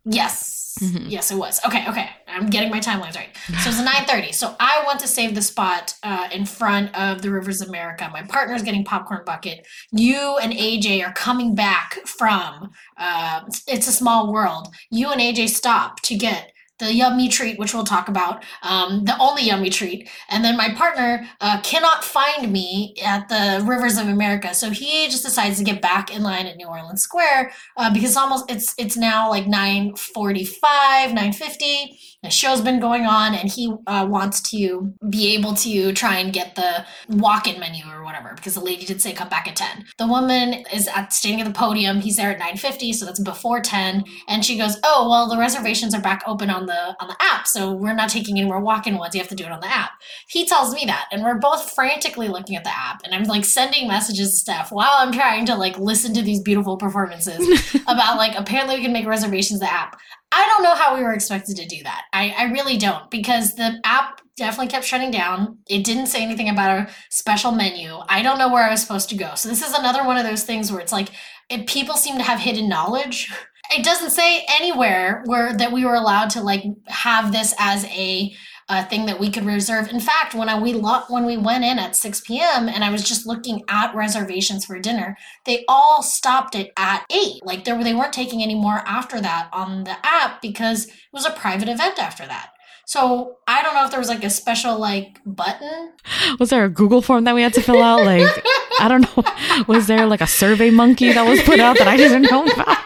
[0.05, 0.62] Yes.
[0.79, 1.07] Mm-hmm.
[1.07, 1.59] Yes, it was.
[1.65, 2.09] Okay, okay.
[2.27, 3.29] I'm getting my timelines right.
[3.61, 4.33] So it's 9:30.
[4.33, 8.09] So I want to save the spot uh, in front of the Rivers of America.
[8.11, 9.67] My partner's getting popcorn bucket.
[9.91, 14.73] You and AJ are coming back from uh, It's a Small World.
[14.89, 19.17] You and AJ stop to get the yummy treat, which we'll talk about, um, the
[19.19, 20.09] only yummy treat.
[20.29, 25.07] And then my partner uh, cannot find me at the Rivers of America, so he
[25.07, 28.73] just decides to get back in line at New Orleans Square uh, because almost it's
[28.77, 31.97] it's now like nine forty five, nine fifty.
[32.23, 36.31] The show's been going on and he uh, wants to be able to try and
[36.31, 39.83] get the walk-in menu or whatever because the lady did say come back at 10
[39.97, 41.99] the woman is at standing at the podium.
[41.99, 45.93] He's there at 9.50 so that's before 10 and she goes oh well the reservations
[45.93, 48.97] are back open on the on the app so we're not taking any more walk-in
[48.97, 49.91] ones you have to do it on the app
[50.27, 53.45] he tells me that and we're both frantically looking at the app and i'm like
[53.45, 58.17] sending messages to Stef while i'm trying to like listen to these beautiful performances about
[58.17, 59.99] like apparently we can make reservations the app
[60.35, 62.05] I don't know how we were expected to do that.
[62.11, 65.59] I, I really don't because the app definitely kept shutting down.
[65.69, 67.97] It didn't say anything about a special menu.
[68.09, 69.35] I don't know where I was supposed to go.
[69.35, 71.09] So this is another one of those things where it's like
[71.49, 73.31] it, people seem to have hidden knowledge.
[73.75, 78.33] It doesn't say anywhere where that we were allowed to like have this as a
[78.69, 79.89] uh, thing that we could reserve.
[79.89, 82.69] In fact, when I, we lo- when we went in at 6 p.m.
[82.69, 87.45] and I was just looking at reservations for dinner, they all stopped it at 8.
[87.45, 91.25] Like they, they weren't taking any more after that on the app because it was
[91.25, 92.51] a private event after that.
[92.85, 95.93] So I don't know if there was like a special like button.
[96.39, 98.03] Was there a Google form that we had to fill out?
[98.03, 98.43] Like
[98.79, 99.23] I don't know.
[99.67, 102.77] Was there like a survey monkey that was put out that I didn't know about?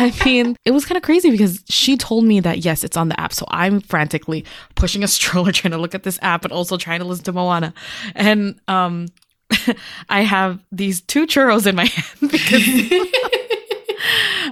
[0.00, 3.08] I mean, it was kind of crazy because she told me that yes, it's on
[3.08, 3.32] the app.
[3.32, 7.00] So I'm frantically pushing a stroller trying to look at this app and also trying
[7.00, 7.74] to listen to Moana.
[8.14, 9.08] And um
[10.08, 12.64] I have these two churros in my hand because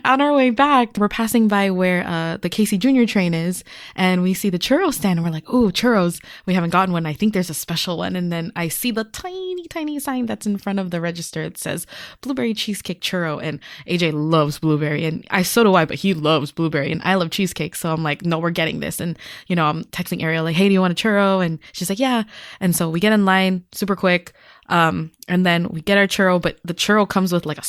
[0.04, 4.22] on our way back, we're passing by where uh, the Casey Junior train is, and
[4.22, 6.22] we see the churro stand, and we're like, "Oh, churros!
[6.46, 7.06] We haven't gotten one.
[7.06, 10.46] I think there's a special one." And then I see the tiny, tiny sign that's
[10.46, 11.42] in front of the register.
[11.42, 11.86] It says
[12.20, 16.52] blueberry cheesecake churro, and AJ loves blueberry, and I so do I, but he loves
[16.52, 19.66] blueberry, and I love cheesecake, so I'm like, "No, we're getting this." And you know,
[19.66, 22.24] I'm texting Ariel like, "Hey, do you want a churro?" And she's like, "Yeah."
[22.60, 24.32] And so we get in line super quick.
[24.70, 27.64] Um, and then we get our churro, but the churro comes with like a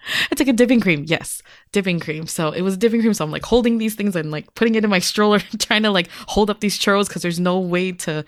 [0.30, 1.04] it's like a dipping cream.
[1.06, 1.42] Yes,
[1.72, 2.26] dipping cream.
[2.26, 3.14] So it was a dipping cream.
[3.14, 5.90] So I'm like holding these things and like putting it in my stroller, trying to
[5.90, 8.24] like hold up these churros because there's no way to,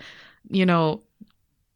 [0.49, 1.01] you know,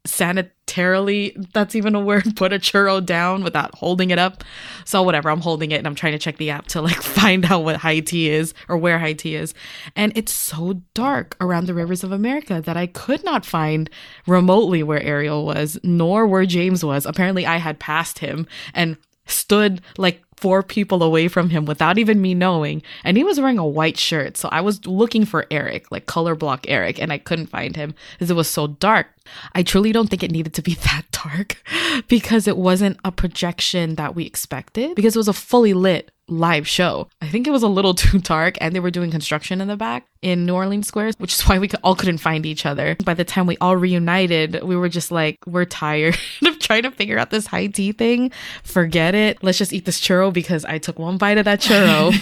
[0.06, 4.44] sanitarily, that's even a word, put a churro down without holding it up.
[4.84, 7.44] So whatever, I'm holding it and I'm trying to check the app to like find
[7.44, 9.52] out what high tea is or where high tea is.
[9.94, 13.90] And it's so dark around the rivers of America that I could not find
[14.26, 17.04] remotely where Ariel was, nor where James was.
[17.06, 18.96] Apparently I had passed him and
[19.26, 22.82] stood like four people away from him without even me knowing.
[23.04, 24.36] And he was wearing a white shirt.
[24.36, 27.94] So I was looking for Eric, like color block Eric, and I couldn't find him
[28.12, 29.08] because it was so dark.
[29.54, 31.62] I truly don't think it needed to be that dark
[32.08, 36.66] because it wasn't a projection that we expected because it was a fully lit live
[36.66, 37.08] show.
[37.20, 39.76] I think it was a little too dark and they were doing construction in the
[39.76, 42.96] back in New Orleans Square, which is why we all couldn't find each other.
[43.04, 46.90] By the time we all reunited, we were just like, we're tired of trying to
[46.90, 48.32] figure out this high tea thing.
[48.62, 49.42] Forget it.
[49.42, 52.12] Let's just eat this churro because I took one bite of that churro.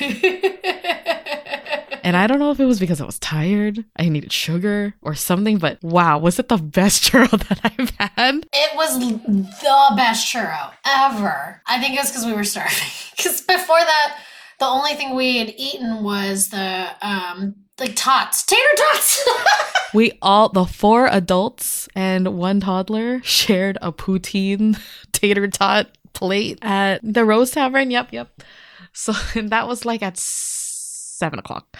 [2.04, 5.14] And I don't know if it was because I was tired, I needed sugar or
[5.14, 8.46] something, but wow, was it the best churro that I've had?
[8.52, 11.62] It was the best churro ever.
[11.66, 12.76] I think it was because we were starving.
[13.16, 14.18] Because before that,
[14.58, 19.26] the only thing we had eaten was the um like tots, tater tots.
[19.94, 24.78] we all, the four adults and one toddler, shared a poutine
[25.12, 27.90] tater tot plate at the Rose Tavern.
[27.90, 28.42] Yep, yep.
[28.92, 30.18] So that was like at
[31.14, 31.76] seven o'clock.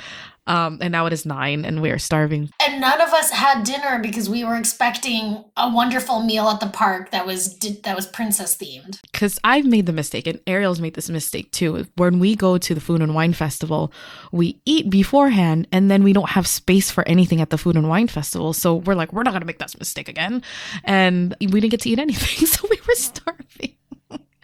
[0.46, 2.50] Um, and now it is nine, and we are starving.
[2.60, 6.66] And none of us had dinner because we were expecting a wonderful meal at the
[6.66, 9.00] park that was that was princess themed.
[9.10, 11.86] Because I've made the mistake, and Ariel's made this mistake too.
[11.96, 13.90] When we go to the Food and Wine Festival,
[14.32, 17.88] we eat beforehand, and then we don't have space for anything at the Food and
[17.88, 18.52] Wine Festival.
[18.52, 20.42] So we're like, we're not gonna make that mistake again,
[20.84, 23.76] and we didn't get to eat anything, so we were starving.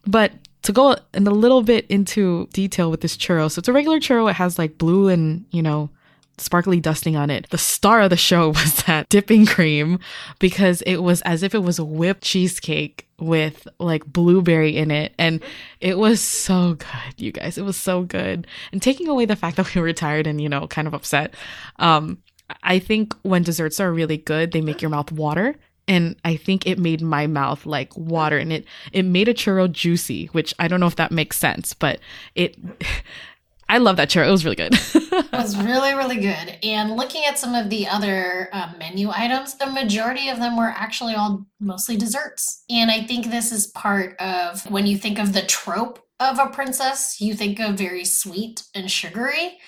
[0.06, 0.32] but
[0.62, 3.50] to go in a little bit into detail with this churro.
[3.50, 4.28] So it's a regular churro.
[4.30, 5.90] It has like blue and, you know,
[6.38, 7.48] sparkly dusting on it.
[7.50, 9.98] The star of the show was that dipping cream
[10.38, 15.14] because it was as if it was whipped cheesecake with like blueberry in it.
[15.18, 15.42] And
[15.80, 17.58] it was so good, you guys.
[17.58, 18.46] It was so good.
[18.72, 21.34] And taking away the fact that we were tired and, you know, kind of upset,
[21.78, 22.18] um,
[22.62, 25.56] I think when desserts are really good, they make your mouth water
[25.90, 29.70] and I think it made my mouth like water and it it made a churro
[29.70, 31.98] juicy, which I don't know if that makes sense, but
[32.36, 32.56] it
[33.68, 34.26] I love that churro.
[34.26, 34.74] It was really good.
[34.74, 36.58] it was really, really good.
[36.62, 40.74] And looking at some of the other uh, menu items, the majority of them were
[40.76, 42.64] actually all mostly desserts.
[42.68, 46.48] And I think this is part of when you think of the trope of a
[46.48, 49.58] princess, you think of very sweet and sugary.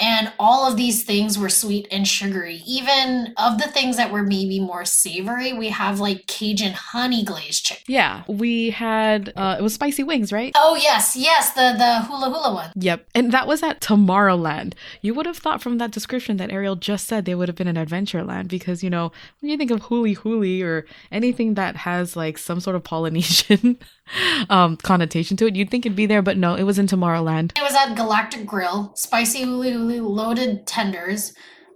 [0.00, 2.62] And all of these things were sweet and sugary.
[2.66, 7.64] Even of the things that were maybe more savory, we have like Cajun honey glazed
[7.66, 7.84] chicken.
[7.86, 10.52] Yeah, we had uh it was spicy wings, right?
[10.56, 12.72] Oh yes, yes, the the hula hula one.
[12.74, 14.74] Yep, and that was at Tomorrowland.
[15.02, 17.68] You would have thought from that description that Ariel just said they would have been
[17.68, 22.16] in Adventureland because you know when you think of huli huli or anything that has
[22.16, 23.78] like some sort of Polynesian
[24.50, 27.56] um connotation to it, you'd think it'd be there, but no, it was in Tomorrowland.
[27.56, 31.34] It was at Galactic Grill, spicy huli huli loaded tenders.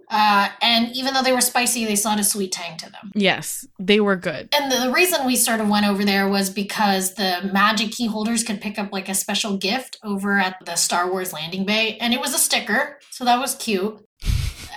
[0.09, 3.11] Uh, and even though they were spicy, they still had a sweet tang to them.
[3.13, 4.47] Yes, they were good.
[4.57, 8.07] And the, the, reason we sort of went over there was because the magic key
[8.07, 11.97] holders could pick up like a special gift over at the Star Wars landing bay,
[11.97, 14.01] and it was a sticker, so that was cute.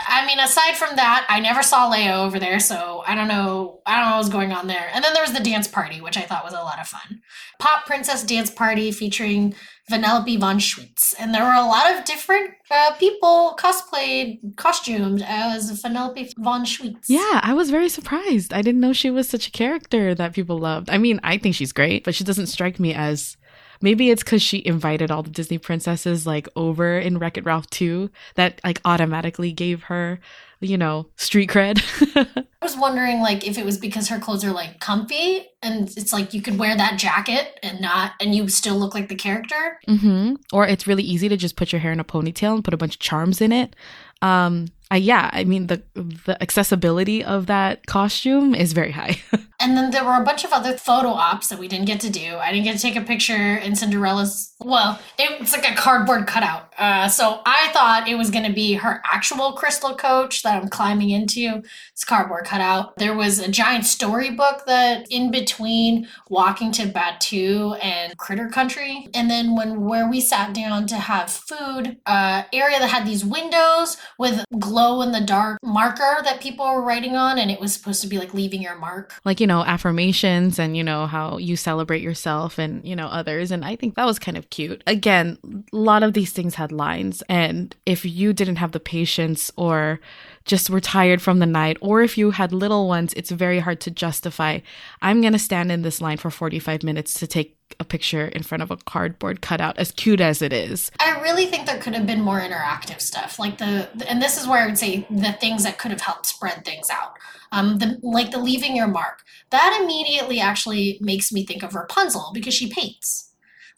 [0.07, 3.80] I mean, aside from that, I never saw Leia over there, so I don't know.
[3.86, 4.91] I don't know what was going on there.
[4.93, 7.20] And then there was the dance party, which I thought was a lot of fun.
[7.59, 9.55] Pop Princess Dance Party featuring
[9.91, 11.14] Vanellope von Schweetz.
[11.18, 17.07] And there were a lot of different uh, people cosplayed, costumed as Vanellope von Schweetz.
[17.09, 18.53] Yeah, I was very surprised.
[18.53, 20.88] I didn't know she was such a character that people loved.
[20.91, 23.36] I mean, I think she's great, but she doesn't strike me as
[23.80, 27.68] maybe it's because she invited all the Disney princesses like over in Wreck It Ralph
[27.70, 30.20] 2 that like automatically gave her
[30.61, 31.83] you know, street cred.
[32.63, 36.13] I was wondering like if it was because her clothes are like comfy and it's
[36.13, 39.79] like you could wear that jacket and not and you still look like the character.
[39.89, 40.35] Mm-hmm.
[40.53, 42.77] Or it's really easy to just put your hair in a ponytail and put a
[42.77, 43.75] bunch of charms in it.
[44.23, 49.21] Um, yeah, I mean the the accessibility of that costume is very high.
[49.61, 52.11] and then there were a bunch of other photo ops that we didn't get to
[52.11, 52.37] do.
[52.37, 54.50] I didn't get to take a picture in Cinderella's.
[54.63, 56.73] Well, it's like a cardboard cutout.
[56.79, 60.69] Uh, so I thought it was going to be her actual crystal coach that I'm
[60.69, 61.63] climbing into.
[61.93, 62.97] It's cardboard cutout.
[62.97, 69.31] There was a giant storybook that in between walking to Batuu and Critter Country, and
[69.31, 73.97] then when where we sat down to have food, uh, area that had these windows
[74.19, 78.03] with glow in the dark marker that people were writing on, and it was supposed
[78.03, 79.15] to be like leaving your mark.
[79.25, 83.51] Like, you know, affirmations and, you know, how you celebrate yourself and, you know, others.
[83.51, 84.83] And I think that was kind of cute.
[84.87, 85.39] Again,
[85.73, 87.23] a lot of these things had lines.
[87.29, 90.01] And if you didn't have the patience or
[90.45, 93.81] just were tired from the night, or if you had little ones, it's very hard
[93.83, 94.61] to justify.
[95.01, 98.43] I'm going to stand in this line for 45 minutes to take a picture in
[98.43, 100.91] front of a cardboard cutout, as cute as it is.
[100.99, 104.49] I really think there could have been more interactive stuff, like the, and this is
[104.49, 107.17] where I would say the things that could have helped spread things out.
[107.53, 109.23] Um, the like the leaving your mark.
[109.51, 113.30] That immediately actually makes me think of Rapunzel because she paints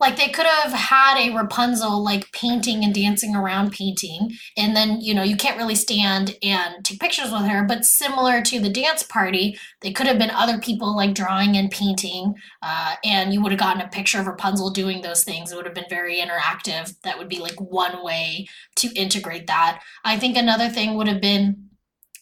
[0.02, 5.00] like they could have had a Rapunzel like painting and dancing around painting, and then
[5.00, 7.64] you know you can't really stand and take pictures with her.
[7.64, 11.70] But similar to the dance party, they could have been other people like drawing and
[11.70, 15.52] painting, uh, and you would have gotten a picture of Rapunzel doing those things.
[15.52, 17.00] It would have been very interactive.
[17.02, 19.80] That would be like one way to integrate that.
[20.04, 21.70] I think another thing would have been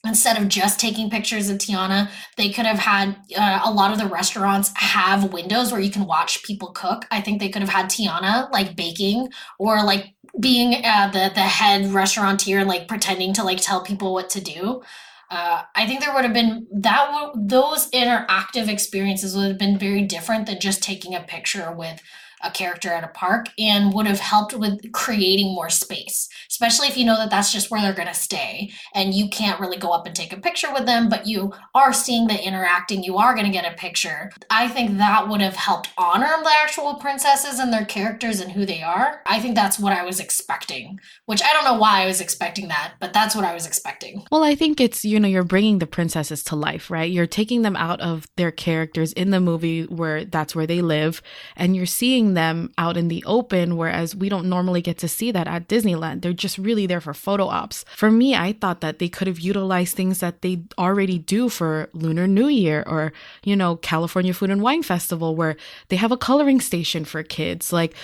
[0.06, 3.98] instead of just taking pictures of Tiana, they could have had uh, a lot of
[3.98, 7.04] the restaurants have windows where you can watch people cook.
[7.10, 9.28] I think they could have had Tiana like baking
[9.58, 14.30] or like being uh, the the head restaurateur, like pretending to like tell people what
[14.30, 14.82] to do.
[15.30, 19.78] Uh, I think there would have been that w- those interactive experiences would have been
[19.78, 22.00] very different than just taking a picture with
[22.42, 26.96] a character at a park and would have helped with creating more space, especially if
[26.96, 29.90] you know that that's just where they're going to stay and you can't really go
[29.90, 33.34] up and take a picture with them, but you are seeing the interacting, you are
[33.34, 34.30] going to get a picture.
[34.50, 38.64] I think that would have helped honor the actual princesses and their characters and who
[38.64, 39.22] they are.
[39.26, 42.68] I think that's what I was expecting, which I don't know why I was expecting
[42.68, 44.24] that, but that's what I was expecting.
[44.30, 47.10] Well, I think it's, you know, you're bringing the princesses to life, right?
[47.10, 51.22] You're taking them out of their characters in the movie where that's where they live
[51.56, 55.30] and you're seeing them out in the open, whereas we don't normally get to see
[55.32, 56.22] that at Disneyland.
[56.22, 57.84] They're just really there for photo ops.
[57.96, 61.88] For me, I thought that they could have utilized things that they already do for
[61.92, 63.12] Lunar New Year or,
[63.44, 65.56] you know, California Food and Wine Festival, where
[65.88, 67.72] they have a coloring station for kids.
[67.72, 67.94] Like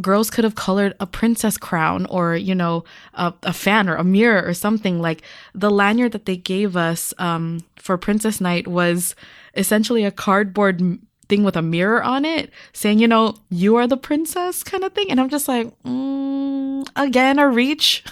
[0.00, 4.04] girls could have colored a princess crown or, you know, a, a fan or a
[4.04, 5.00] mirror or something.
[5.00, 5.22] Like
[5.54, 9.14] the lanyard that they gave us um, for Princess Nite was
[9.54, 10.98] essentially a cardboard
[11.28, 14.92] thing with a mirror on it saying, you know, you are the princess kind of
[14.92, 15.10] thing.
[15.10, 18.04] And I'm just like, mm, again, a reach.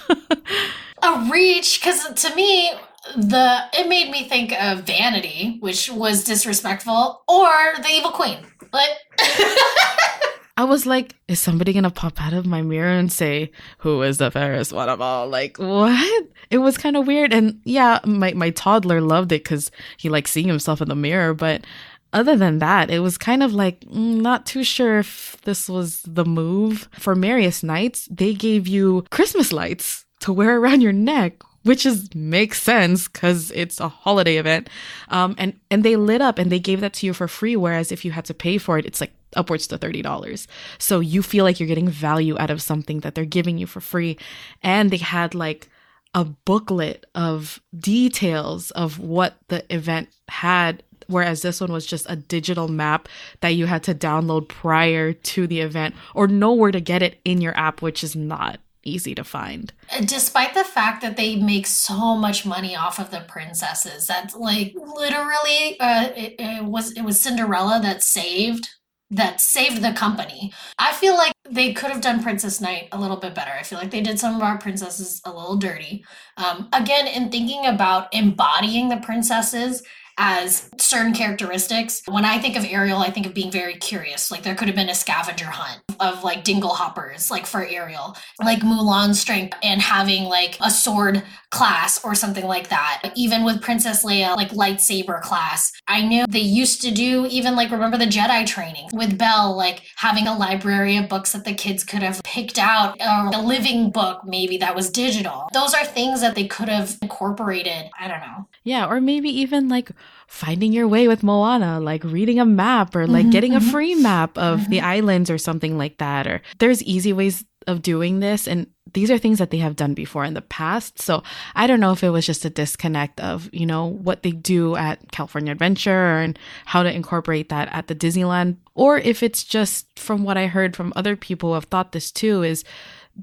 [1.02, 2.72] a reach, because to me,
[3.16, 8.38] the it made me think of vanity, which was disrespectful, or the evil queen.
[8.72, 8.90] Like
[10.58, 14.18] I was like, is somebody gonna pop out of my mirror and say, Who is
[14.18, 15.28] the fairest one of all?
[15.28, 16.26] Like, what?
[16.50, 17.32] It was kind of weird.
[17.32, 21.34] And yeah, my, my toddler loved it because he likes seeing himself in the mirror,
[21.34, 21.64] but
[22.12, 26.02] other than that, it was kind of like mm, not too sure if this was
[26.02, 26.88] the move.
[26.98, 32.14] For Merriest Nites, they gave you Christmas lights to wear around your neck, which is
[32.14, 34.68] makes sense because it's a holiday event.
[35.08, 37.56] Um, and and they lit up and they gave that to you for free.
[37.56, 40.48] Whereas if you had to pay for it, it's like upwards to thirty dollars.
[40.78, 43.80] So you feel like you're getting value out of something that they're giving you for
[43.80, 44.16] free.
[44.62, 45.68] And they had like
[46.14, 52.16] a booklet of details of what the event had whereas this one was just a
[52.16, 53.08] digital map
[53.40, 57.20] that you had to download prior to the event or know where to get it
[57.24, 59.72] in your app, which is not easy to find.
[60.04, 64.74] Despite the fact that they make so much money off of the princesses, that's like
[64.76, 68.70] literally uh, it, it was it was Cinderella that saved
[69.10, 70.52] that saved the company.
[70.78, 73.52] I feel like they could have done Princess Nite a little bit better.
[73.52, 76.04] I feel like they did some of our princesses a little dirty.
[76.36, 79.82] Um, again, in thinking about embodying the princesses
[80.18, 82.02] as certain characteristics.
[82.06, 84.30] When I think of Ariel, I think of being very curious.
[84.30, 88.16] Like there could have been a scavenger hunt of like dingle hoppers, like for Ariel,
[88.42, 93.12] like Mulan's strength and having like a sword class or something like that.
[93.16, 95.72] Even with Princess Leia, like lightsaber class.
[95.88, 99.82] I knew they used to do even like remember the Jedi training with Belle, like
[99.96, 103.90] having a library of books that the kids could have picked out or a living
[103.90, 105.48] book maybe that was digital.
[105.52, 107.90] Those are things that they could have incorporated.
[107.98, 108.48] I don't know.
[108.64, 109.90] Yeah, or maybe even like
[110.26, 113.70] finding your way with Moana, like reading a map or like mm-hmm, getting a mm-hmm.
[113.70, 114.70] free map of mm-hmm.
[114.70, 116.26] the islands or something like that.
[116.26, 118.46] Or there's easy ways of doing this.
[118.46, 121.00] And these are things that they have done before in the past.
[121.02, 121.22] So
[121.54, 124.76] I don't know if it was just a disconnect of, you know, what they do
[124.76, 129.98] at California Adventure and how to incorporate that at the Disneyland, or if it's just
[129.98, 132.64] from what I heard from other people who have thought this too is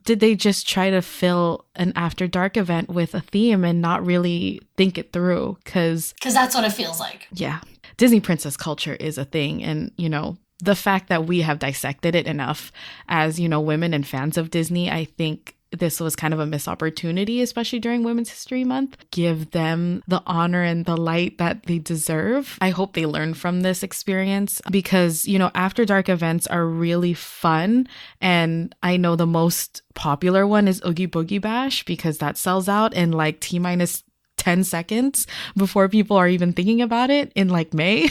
[0.04, 4.06] did they just try to fill an after dark event with a theme and not
[4.06, 7.28] really think it through cuz cuz that's what it feels like.
[7.32, 7.60] Yeah.
[7.98, 12.16] Disney princess culture is a thing and you know the fact that we have dissected
[12.16, 12.72] it enough
[13.08, 16.46] as you know women and fans of Disney I think this was kind of a
[16.46, 18.98] missed opportunity, especially during Women's History Month.
[19.12, 22.58] Give them the honor and the light that they deserve.
[22.62, 27.14] I hope they learn from this experience because, you know, after dark events are really
[27.14, 27.88] fun.
[28.22, 32.94] And I know the most popular one is Oogie Boogie Bash because that sells out
[32.94, 34.04] in like T minus
[34.38, 38.10] 10 seconds before people are even thinking about it in like May.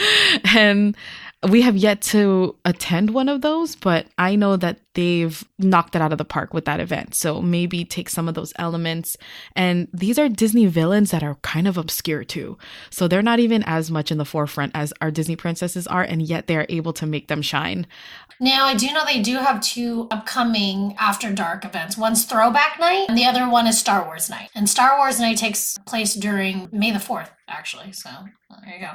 [0.54, 0.96] and
[1.48, 6.02] we have yet to attend one of those, but I know that they've knocked it
[6.02, 7.14] out of the park with that event.
[7.14, 9.16] So maybe take some of those elements.
[9.54, 12.58] And these are Disney villains that are kind of obscure too.
[12.90, 16.22] So they're not even as much in the forefront as our Disney princesses are, and
[16.22, 17.86] yet they're able to make them shine.
[18.40, 21.98] Now, I do know they do have two upcoming After Dark events.
[21.98, 24.50] One's Throwback Nite, and the other one is Star Wars Nite.
[24.54, 27.92] And Star Wars Nite takes place during May the 4th, actually.
[27.92, 28.08] So
[28.64, 28.92] there you go.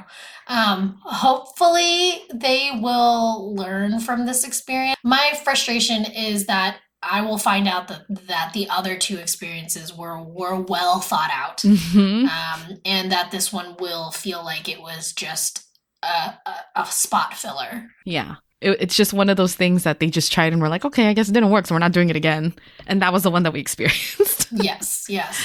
[0.48, 4.98] Um, hopefully, they will learn from this experience.
[5.04, 10.22] My frustration is that I will find out that that the other two experiences were
[10.22, 12.26] were well thought out, mm-hmm.
[12.28, 15.66] um, and that this one will feel like it was just
[16.02, 17.90] a, a, a spot filler.
[18.06, 20.86] Yeah, it, it's just one of those things that they just tried and we're like,
[20.86, 22.54] okay, I guess it didn't work, so we're not doing it again.
[22.88, 24.48] And that was the one that we experienced.
[24.52, 25.42] yes, yes.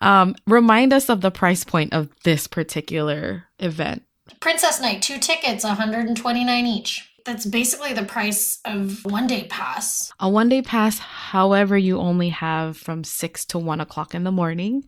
[0.00, 4.02] Um, remind us of the price point of this particular event.
[4.40, 7.10] Princess Nite, two tickets, 129 each.
[7.24, 10.12] That's basically the price of one day pass.
[10.20, 14.32] A one day pass, however, you only have from six to one o'clock in the
[14.32, 14.84] morning,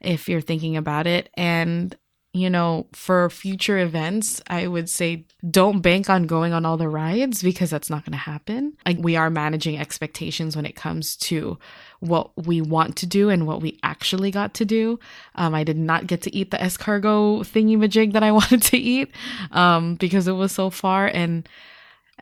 [0.00, 1.30] if you're thinking about it.
[1.34, 1.96] And
[2.36, 6.88] you know, for future events, I would say don't bank on going on all the
[6.88, 8.74] rides because that's not going to happen.
[8.84, 11.58] Like we are managing expectations when it comes to
[12.00, 14.98] what we want to do and what we actually got to do.
[15.36, 18.76] Um, I did not get to eat the escargot thingy majig that I wanted to
[18.76, 19.12] eat
[19.52, 21.06] um, because it was so far.
[21.06, 21.48] And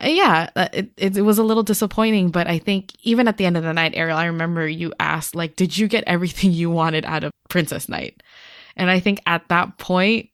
[0.01, 3.55] yeah, uh, it, it, was a little disappointing, but I think even at the end
[3.55, 7.05] of the night, Ariel, I remember you asked, like, did you get everything you wanted
[7.05, 8.21] out of Princess Nite?
[8.75, 10.29] And I think at that point,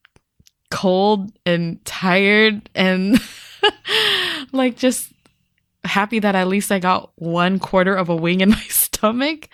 [0.72, 3.20] cold and tired and
[4.52, 5.12] like just
[5.84, 9.50] happy that at least I got one quarter of a wing in my stomach.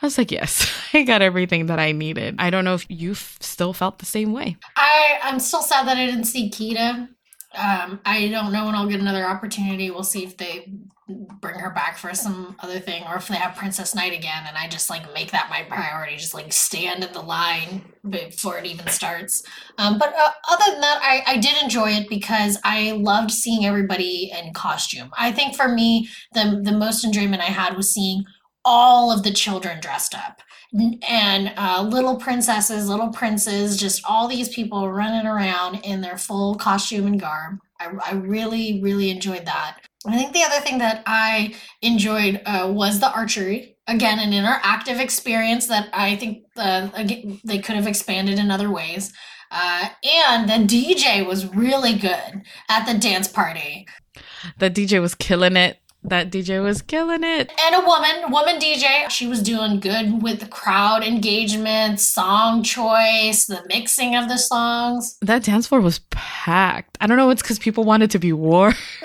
[0.00, 2.36] I was like, yes, I got everything that I needed.
[2.38, 4.56] I don't know if you still felt the same way.
[4.76, 7.08] I, I'm still sad that I didn't see Kida.
[7.54, 9.90] Um, I don't know when I'll get another opportunity.
[9.90, 10.72] We'll see if they
[11.40, 14.56] bring her back for some other thing or if they have Princess Nite again and
[14.56, 18.64] I just like make that my priority, just like stand in the line before it
[18.64, 19.42] even starts.
[19.78, 23.66] Um, but uh, other than that, I, I did enjoy it because I loved seeing
[23.66, 25.10] everybody in costume.
[25.18, 28.24] I think for me, the, the most enjoyment I had was seeing
[28.64, 30.40] all of the children dressed up
[30.72, 36.54] and uh, little princesses, little princes, just all these people running around in their full
[36.54, 37.58] costume and garb.
[37.78, 39.78] I, I really, really enjoyed that.
[40.06, 43.76] I think the other thing that I enjoyed uh, was the archery.
[43.86, 46.88] Again, an interactive experience that I think uh,
[47.44, 49.12] they could have expanded in other ways.
[49.50, 53.86] Uh, and the DJ was really good at the dance party.
[54.58, 57.52] The DJ was killing it that DJ was killing it.
[57.64, 63.46] And a woman, woman DJ, she was doing good with the crowd engagement, song choice,
[63.46, 65.16] the mixing of the songs.
[65.20, 66.98] That dance floor was packed.
[67.00, 68.72] I don't know, it's because people wanted to be war.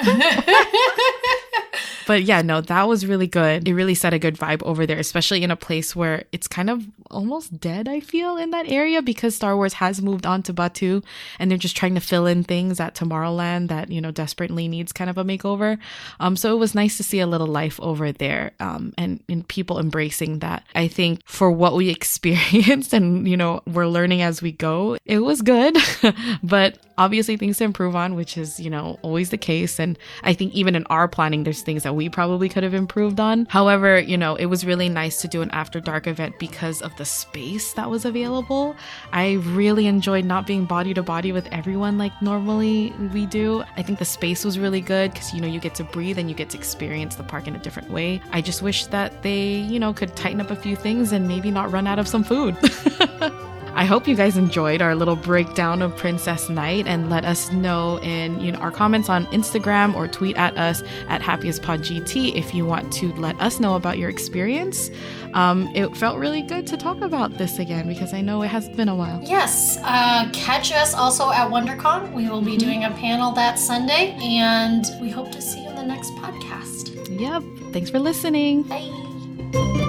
[2.08, 3.68] But yeah, no, that was really good.
[3.68, 6.70] It really set a good vibe over there, especially in a place where it's kind
[6.70, 10.54] of almost dead, I feel, in that area because Star Wars has moved on to
[10.54, 11.04] Batuu
[11.38, 14.94] and they're just trying to fill in things at Tomorrowland that, you know, desperately needs
[14.94, 15.78] kind of a makeover.
[16.22, 19.46] Um, so it was nice to see a little life over there um, and, and
[19.46, 20.66] people embracing that.
[20.76, 25.20] I think for what we experienced and, you know, we're learning as we go, it
[25.20, 25.78] was good.
[26.42, 29.80] but obviously things to improve on, which is, you know, always the case.
[29.80, 33.20] And I think even in our planning, there's things that we probably could have improved
[33.20, 33.46] on.
[33.50, 36.96] However, you know, it was really nice to do an after dark event because of
[36.98, 38.76] the space that was available.
[39.14, 43.64] I really enjoyed not being body to body with everyone like normally we do.
[43.76, 46.30] I think the space was really good because, you know, you get to breathe and
[46.30, 48.22] you get to experience the park in a different way.
[48.32, 51.52] I just wish that they, you know, could tighten up a few things and maybe
[51.52, 52.58] not run out of some food.
[53.78, 58.00] I hope you guys enjoyed our little breakdown of Princess Nite and let us know
[58.02, 62.66] in you know our comments on Instagram or tweet at us at happiestpodgt if you
[62.66, 64.90] want to let us know about your experience.
[65.36, 68.68] Um, it felt really good to talk about this again because I know it has
[68.70, 69.22] been a while.
[69.24, 72.14] Yes, uh, catch us also at WonderCon.
[72.14, 72.58] We will be mm-hmm.
[72.58, 77.20] doing a panel that Sunday, and we hope to see you on the next podcast.
[77.20, 77.44] Yep.
[77.74, 78.64] Thanks for listening.
[78.64, 79.84] Bye.